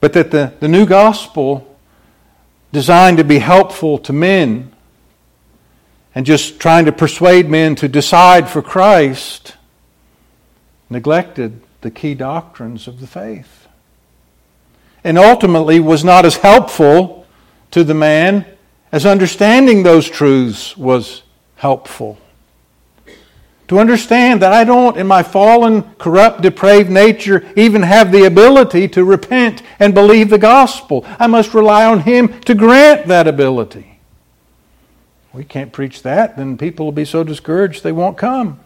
But 0.00 0.14
that 0.14 0.30
the, 0.30 0.54
the 0.60 0.68
new 0.68 0.86
gospel, 0.86 1.78
designed 2.72 3.18
to 3.18 3.24
be 3.24 3.38
helpful 3.38 3.98
to 3.98 4.12
men 4.12 4.72
and 6.14 6.24
just 6.24 6.58
trying 6.58 6.86
to 6.86 6.92
persuade 6.92 7.48
men 7.48 7.74
to 7.76 7.88
decide 7.88 8.48
for 8.48 8.62
Christ, 8.62 9.56
neglected 10.88 11.60
the 11.80 11.90
key 11.90 12.14
doctrines 12.14 12.86
of 12.86 13.00
the 13.00 13.06
faith. 13.06 13.68
And 15.02 15.18
ultimately 15.18 15.80
was 15.80 16.04
not 16.04 16.24
as 16.24 16.36
helpful 16.36 17.26
to 17.70 17.84
the 17.84 17.94
man 17.94 18.44
as 18.92 19.06
understanding 19.06 19.82
those 19.82 20.08
truths 20.08 20.76
was 20.76 21.22
helpful. 21.56 22.18
To 23.68 23.78
understand 23.78 24.42
that 24.42 24.52
I 24.52 24.64
don't, 24.64 24.96
in 24.96 25.06
my 25.06 25.22
fallen, 25.22 25.82
corrupt, 25.94 26.40
depraved 26.40 26.90
nature, 26.90 27.48
even 27.54 27.82
have 27.82 28.10
the 28.10 28.24
ability 28.24 28.88
to 28.88 29.04
repent 29.04 29.62
and 29.78 29.94
believe 29.94 30.28
the 30.28 30.38
gospel. 30.38 31.06
I 31.20 31.28
must 31.28 31.54
rely 31.54 31.84
on 31.84 32.00
Him 32.00 32.40
to 32.40 32.54
grant 32.54 33.06
that 33.06 33.28
ability. 33.28 34.00
We 35.32 35.44
can't 35.44 35.72
preach 35.72 36.02
that, 36.02 36.36
then 36.36 36.58
people 36.58 36.86
will 36.86 36.92
be 36.92 37.04
so 37.04 37.22
discouraged 37.22 37.84
they 37.84 37.92
won't 37.92 38.18
come. 38.18 38.58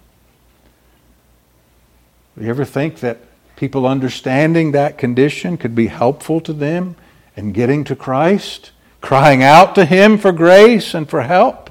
Do 2.36 2.44
you 2.44 2.50
ever 2.50 2.64
think 2.64 3.00
that 3.00 3.18
people 3.56 3.86
understanding 3.86 4.72
that 4.72 4.98
condition 4.98 5.56
could 5.56 5.74
be 5.74 5.86
helpful 5.86 6.40
to 6.42 6.52
them 6.52 6.96
in 7.36 7.52
getting 7.52 7.84
to 7.84 7.96
Christ, 7.96 8.72
crying 9.00 9.42
out 9.42 9.74
to 9.76 9.84
Him 9.84 10.18
for 10.18 10.32
grace 10.32 10.94
and 10.94 11.08
for 11.08 11.22
help? 11.22 11.70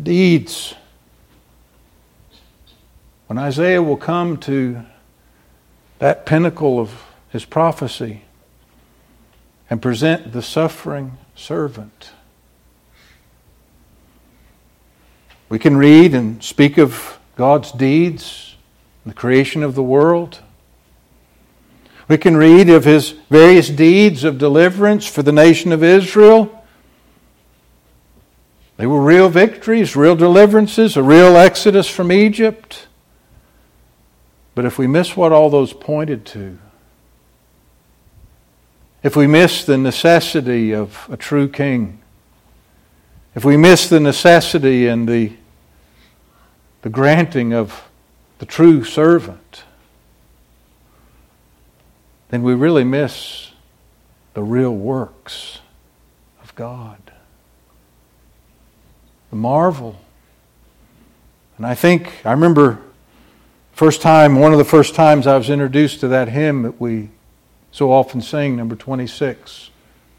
Deeds 0.00 0.74
when 3.32 3.38
Isaiah 3.38 3.82
will 3.82 3.96
come 3.96 4.36
to 4.40 4.82
that 6.00 6.26
pinnacle 6.26 6.78
of 6.78 7.02
his 7.30 7.46
prophecy 7.46 8.24
and 9.70 9.80
present 9.80 10.34
the 10.34 10.42
suffering 10.42 11.16
servant, 11.34 12.10
we 15.48 15.58
can 15.58 15.78
read 15.78 16.12
and 16.12 16.44
speak 16.44 16.76
of 16.76 17.18
God's 17.42 17.72
deeds, 17.72 18.54
the 19.04 19.12
creation 19.12 19.64
of 19.64 19.74
the 19.74 19.82
world. 19.82 20.38
We 22.06 22.16
can 22.16 22.36
read 22.36 22.70
of 22.70 22.84
his 22.84 23.16
various 23.30 23.68
deeds 23.68 24.22
of 24.22 24.38
deliverance 24.38 25.06
for 25.06 25.24
the 25.24 25.32
nation 25.32 25.72
of 25.72 25.82
Israel. 25.82 26.64
They 28.76 28.86
were 28.86 29.02
real 29.02 29.28
victories, 29.28 29.96
real 29.96 30.14
deliverances, 30.14 30.96
a 30.96 31.02
real 31.02 31.36
exodus 31.36 31.88
from 31.88 32.12
Egypt. 32.12 32.86
But 34.54 34.64
if 34.64 34.78
we 34.78 34.86
miss 34.86 35.16
what 35.16 35.32
all 35.32 35.50
those 35.50 35.72
pointed 35.72 36.24
to, 36.26 36.60
if 39.02 39.16
we 39.16 39.26
miss 39.26 39.64
the 39.64 39.78
necessity 39.78 40.72
of 40.72 41.08
a 41.10 41.16
true 41.16 41.48
king, 41.48 42.00
if 43.34 43.44
we 43.44 43.56
miss 43.56 43.88
the 43.88 43.98
necessity 43.98 44.86
and 44.86 45.08
the, 45.08 45.32
the 46.82 46.90
granting 46.90 47.52
of 47.52 47.88
the 48.38 48.46
true 48.46 48.84
servant, 48.84 49.64
then 52.28 52.42
we 52.42 52.54
really 52.54 52.84
miss 52.84 53.52
the 54.34 54.42
real 54.42 54.74
works 54.74 55.60
of 56.42 56.54
God. 56.54 56.98
The 59.30 59.36
marvel. 59.36 60.00
And 61.56 61.66
I 61.66 61.74
think, 61.74 62.24
I 62.24 62.32
remember 62.32 62.80
First 63.72 64.02
time, 64.02 64.38
one 64.38 64.52
of 64.52 64.58
the 64.58 64.64
first 64.64 64.94
times 64.94 65.26
I 65.26 65.38
was 65.38 65.48
introduced 65.48 66.00
to 66.00 66.08
that 66.08 66.28
hymn 66.28 66.62
that 66.62 66.78
we 66.78 67.08
so 67.70 67.90
often 67.90 68.20
sing, 68.20 68.54
number 68.54 68.76
26. 68.76 69.70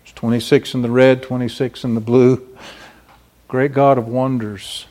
It's 0.03 0.11
26 0.13 0.73
in 0.73 0.81
the 0.81 0.89
red, 0.89 1.21
26 1.21 1.83
in 1.83 1.93
the 1.93 2.01
blue. 2.01 2.45
Great 3.47 3.71
God 3.71 3.99
of 3.99 4.07
wonders, 4.07 4.87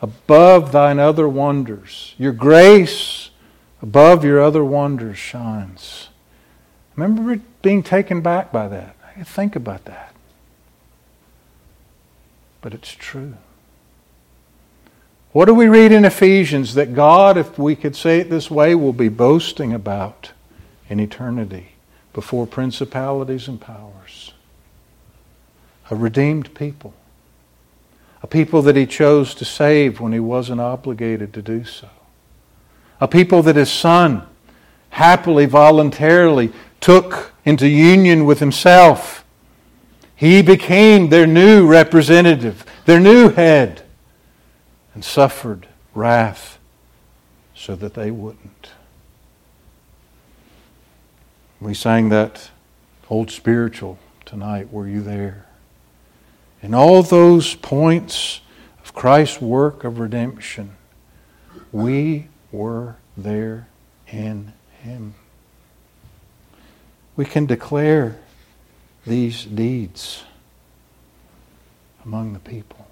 above 0.00 0.72
thine 0.72 0.98
other 0.98 1.28
wonders, 1.28 2.14
your 2.18 2.32
grace 2.32 3.30
above 3.82 4.24
your 4.24 4.42
other 4.42 4.64
wonders 4.64 5.18
shines. 5.18 6.08
Remember 6.96 7.40
being 7.62 7.82
taken 7.82 8.20
back 8.20 8.52
by 8.52 8.68
that. 8.68 8.96
Think 9.24 9.56
about 9.56 9.84
that. 9.84 10.14
But 12.60 12.74
it's 12.74 12.92
true. 12.92 13.34
What 15.32 15.46
do 15.46 15.54
we 15.54 15.66
read 15.66 15.92
in 15.92 16.04
Ephesians 16.04 16.74
that 16.74 16.94
God, 16.94 17.36
if 17.36 17.58
we 17.58 17.74
could 17.74 17.96
say 17.96 18.20
it 18.20 18.30
this 18.30 18.50
way, 18.50 18.74
will 18.74 18.92
be 18.92 19.08
boasting 19.08 19.72
about 19.72 20.32
in 20.88 21.00
eternity 21.00 21.72
before 22.12 22.46
principalities 22.46 23.48
and 23.48 23.60
powers? 23.60 24.32
A 25.90 25.96
redeemed 25.96 26.54
people. 26.54 26.94
A 28.24 28.26
people 28.26 28.62
that 28.62 28.74
he 28.74 28.86
chose 28.86 29.34
to 29.34 29.44
save 29.44 30.00
when 30.00 30.14
he 30.14 30.18
wasn't 30.18 30.58
obligated 30.58 31.34
to 31.34 31.42
do 31.42 31.62
so. 31.62 31.90
A 32.98 33.06
people 33.06 33.42
that 33.42 33.54
his 33.54 33.70
son 33.70 34.26
happily, 34.88 35.44
voluntarily 35.44 36.50
took 36.80 37.34
into 37.44 37.68
union 37.68 38.24
with 38.24 38.40
himself. 38.40 39.26
He 40.16 40.40
became 40.40 41.10
their 41.10 41.26
new 41.26 41.66
representative, 41.66 42.64
their 42.86 42.98
new 42.98 43.28
head 43.28 43.82
and 44.94 45.04
suffered 45.04 45.68
wrath 45.94 46.58
so 47.54 47.76
that 47.76 47.92
they 47.92 48.10
wouldn't. 48.10 48.70
We 51.60 51.74
sang 51.74 52.08
that 52.08 52.48
old 53.10 53.30
spiritual 53.30 53.98
tonight. 54.24 54.72
Were 54.72 54.88
you 54.88 55.02
there? 55.02 55.44
In 56.64 56.72
all 56.72 57.02
those 57.02 57.54
points 57.54 58.40
of 58.82 58.94
Christ's 58.94 59.38
work 59.38 59.84
of 59.84 59.98
redemption, 59.98 60.76
we 61.70 62.28
were 62.50 62.96
there 63.18 63.68
in 64.10 64.54
Him. 64.80 65.14
We 67.16 67.26
can 67.26 67.44
declare 67.44 68.18
these 69.06 69.44
deeds 69.44 70.24
among 72.02 72.32
the 72.32 72.38
people 72.38 72.86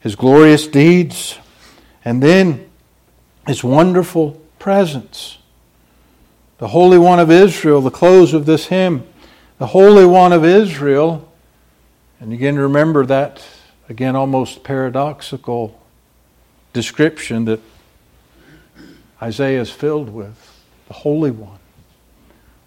his 0.00 0.16
glorious 0.16 0.66
deeds, 0.66 1.38
and 2.04 2.22
then 2.22 2.68
his 3.46 3.62
wonderful 3.62 4.32
presence. 4.58 5.38
The 6.58 6.68
Holy 6.68 6.98
One 6.98 7.20
of 7.20 7.30
Israel, 7.30 7.80
the 7.80 7.90
close 7.90 8.34
of 8.34 8.44
this 8.44 8.66
hymn, 8.66 9.04
the 9.58 9.68
Holy 9.68 10.04
One 10.04 10.32
of 10.32 10.44
Israel, 10.44 11.31
and 12.22 12.32
again 12.32 12.56
remember 12.56 13.04
that, 13.06 13.44
again, 13.88 14.14
almost 14.14 14.62
paradoxical 14.62 15.82
description 16.72 17.46
that 17.46 17.58
Isaiah 19.20 19.60
is 19.60 19.72
filled 19.72 20.08
with 20.08 20.62
the 20.86 20.94
Holy 20.94 21.32
One. 21.32 21.58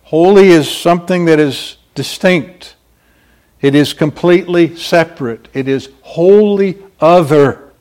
Holy 0.04 0.50
is 0.50 0.70
something 0.70 1.24
that 1.26 1.40
is 1.40 1.78
distinct. 1.96 2.76
It 3.62 3.76
is 3.76 3.94
completely 3.94 4.76
separate. 4.76 5.48
It 5.54 5.70
is 5.70 5.88
wholly 6.02 6.84
other 7.00 7.72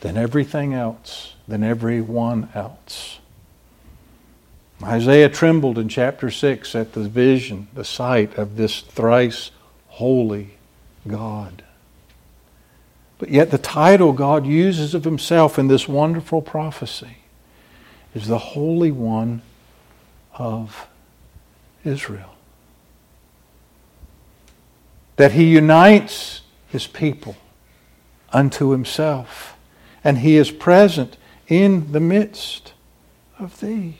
than 0.00 0.18
everything 0.18 0.74
else, 0.74 1.36
than 1.48 1.62
everyone 1.62 2.50
else. 2.54 3.18
Isaiah 4.82 5.30
trembled 5.30 5.78
in 5.78 5.88
chapter 5.88 6.30
6 6.30 6.74
at 6.74 6.92
the 6.92 7.08
vision, 7.08 7.68
the 7.72 7.82
sight 7.82 8.36
of 8.36 8.56
this 8.56 8.82
thrice 8.82 9.52
holy 9.86 10.55
God. 11.08 11.62
But 13.18 13.30
yet, 13.30 13.50
the 13.50 13.58
title 13.58 14.12
God 14.12 14.46
uses 14.46 14.94
of 14.94 15.04
himself 15.04 15.58
in 15.58 15.68
this 15.68 15.88
wonderful 15.88 16.42
prophecy 16.42 17.18
is 18.14 18.26
the 18.26 18.38
Holy 18.38 18.90
One 18.90 19.42
of 20.34 20.86
Israel. 21.84 22.34
That 25.16 25.32
he 25.32 25.44
unites 25.44 26.42
his 26.68 26.86
people 26.86 27.36
unto 28.32 28.70
himself, 28.70 29.56
and 30.04 30.18
he 30.18 30.36
is 30.36 30.50
present 30.50 31.16
in 31.48 31.92
the 31.92 32.00
midst 32.00 32.74
of 33.38 33.60
thee. 33.60 33.96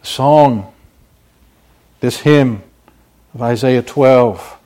The 0.00 0.06
song, 0.06 0.72
this 2.00 2.20
hymn 2.20 2.62
of 3.34 3.42
Isaiah 3.42 3.82
12, 3.82 4.58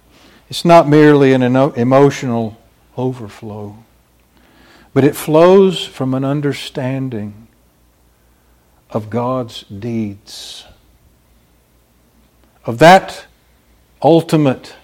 it's 0.50 0.64
not 0.64 0.88
merely 0.88 1.32
an 1.32 1.42
emotional 1.42 2.58
overflow, 2.96 3.76
but 4.92 5.04
it 5.04 5.16
flows 5.16 5.86
from 5.86 6.12
an 6.12 6.24
understanding 6.24 7.48
of 8.90 9.08
God's 9.08 9.62
deeds, 9.62 10.64
of 12.64 12.78
that 12.78 13.26
ultimate 14.02 14.74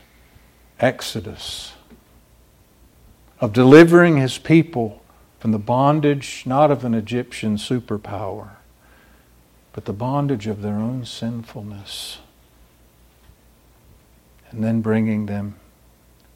exodus, 0.80 1.74
of 3.40 3.52
delivering 3.52 4.16
his 4.16 4.38
people 4.38 5.02
from 5.38 5.52
the 5.52 5.58
bondage 5.58 6.44
not 6.46 6.70
of 6.70 6.84
an 6.86 6.94
Egyptian 6.94 7.56
superpower, 7.56 8.50
but 9.74 9.84
the 9.84 9.92
bondage 9.92 10.46
of 10.46 10.62
their 10.62 10.76
own 10.76 11.04
sinfulness, 11.04 12.18
and 14.54 14.62
then 14.62 14.80
bringing 14.80 15.26
them 15.26 15.56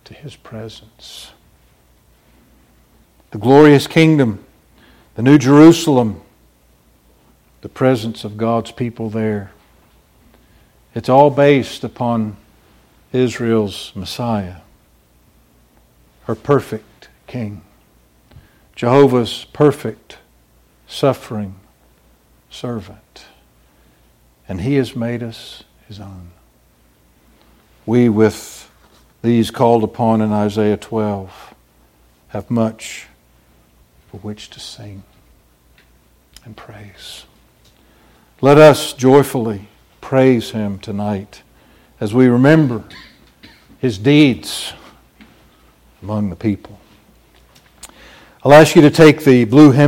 to 0.03 0.13
his 0.13 0.35
presence. 0.35 1.31
The 3.31 3.39
glorious 3.39 3.87
kingdom, 3.87 4.45
the 5.15 5.23
New 5.23 5.39
Jerusalem, 5.39 6.21
the 7.61 7.69
presence 7.69 8.25
of 8.25 8.37
God's 8.37 8.73
people 8.73 9.09
there. 9.09 9.53
It's 10.97 11.09
all 11.09 11.31
based 11.31 11.85
upon 11.85 12.37
Israel's 13.13 13.93
Messiah, 13.95 14.63
her 16.25 16.35
perfect 16.35 17.09
King, 17.29 17.63
Jehovah's 18.75 19.45
perfect, 19.53 20.19
suffering 20.89 21.55
servant. 22.51 23.27
And 24.49 24.63
He 24.63 24.75
has 24.75 24.97
made 24.97 25.23
us 25.23 25.63
His 25.87 26.01
own. 26.01 26.33
We, 27.89 28.11
with 28.11 28.71
these 29.23 29.51
called 29.51 29.83
upon 29.83 30.21
in 30.21 30.31
Isaiah 30.31 30.77
12, 30.77 31.55
have 32.29 32.51
much 32.51 33.07
for 34.11 34.19
which 34.19 34.51
to 34.51 34.61
sing 34.61 35.05
and 36.45 36.55
praise. 36.55 37.25
Let 38.43 38.59
us 38.59 38.93
joyfully 38.93 39.69
praise 40.03 40.51
Him 40.51 40.79
tonight 40.79 41.41
as 41.99 42.13
we 42.13 42.27
remember 42.27 42.85
his 43.79 43.97
deeds 43.97 44.75
among 46.03 46.29
the 46.29 46.37
people. 46.37 46.79
I'll 48.45 48.53
ask 48.53 48.77
you 48.77 48.83
to 48.83 48.91
take 48.91 49.25
the 49.25 49.47
blue 49.47 49.73
hymn. 49.73 49.87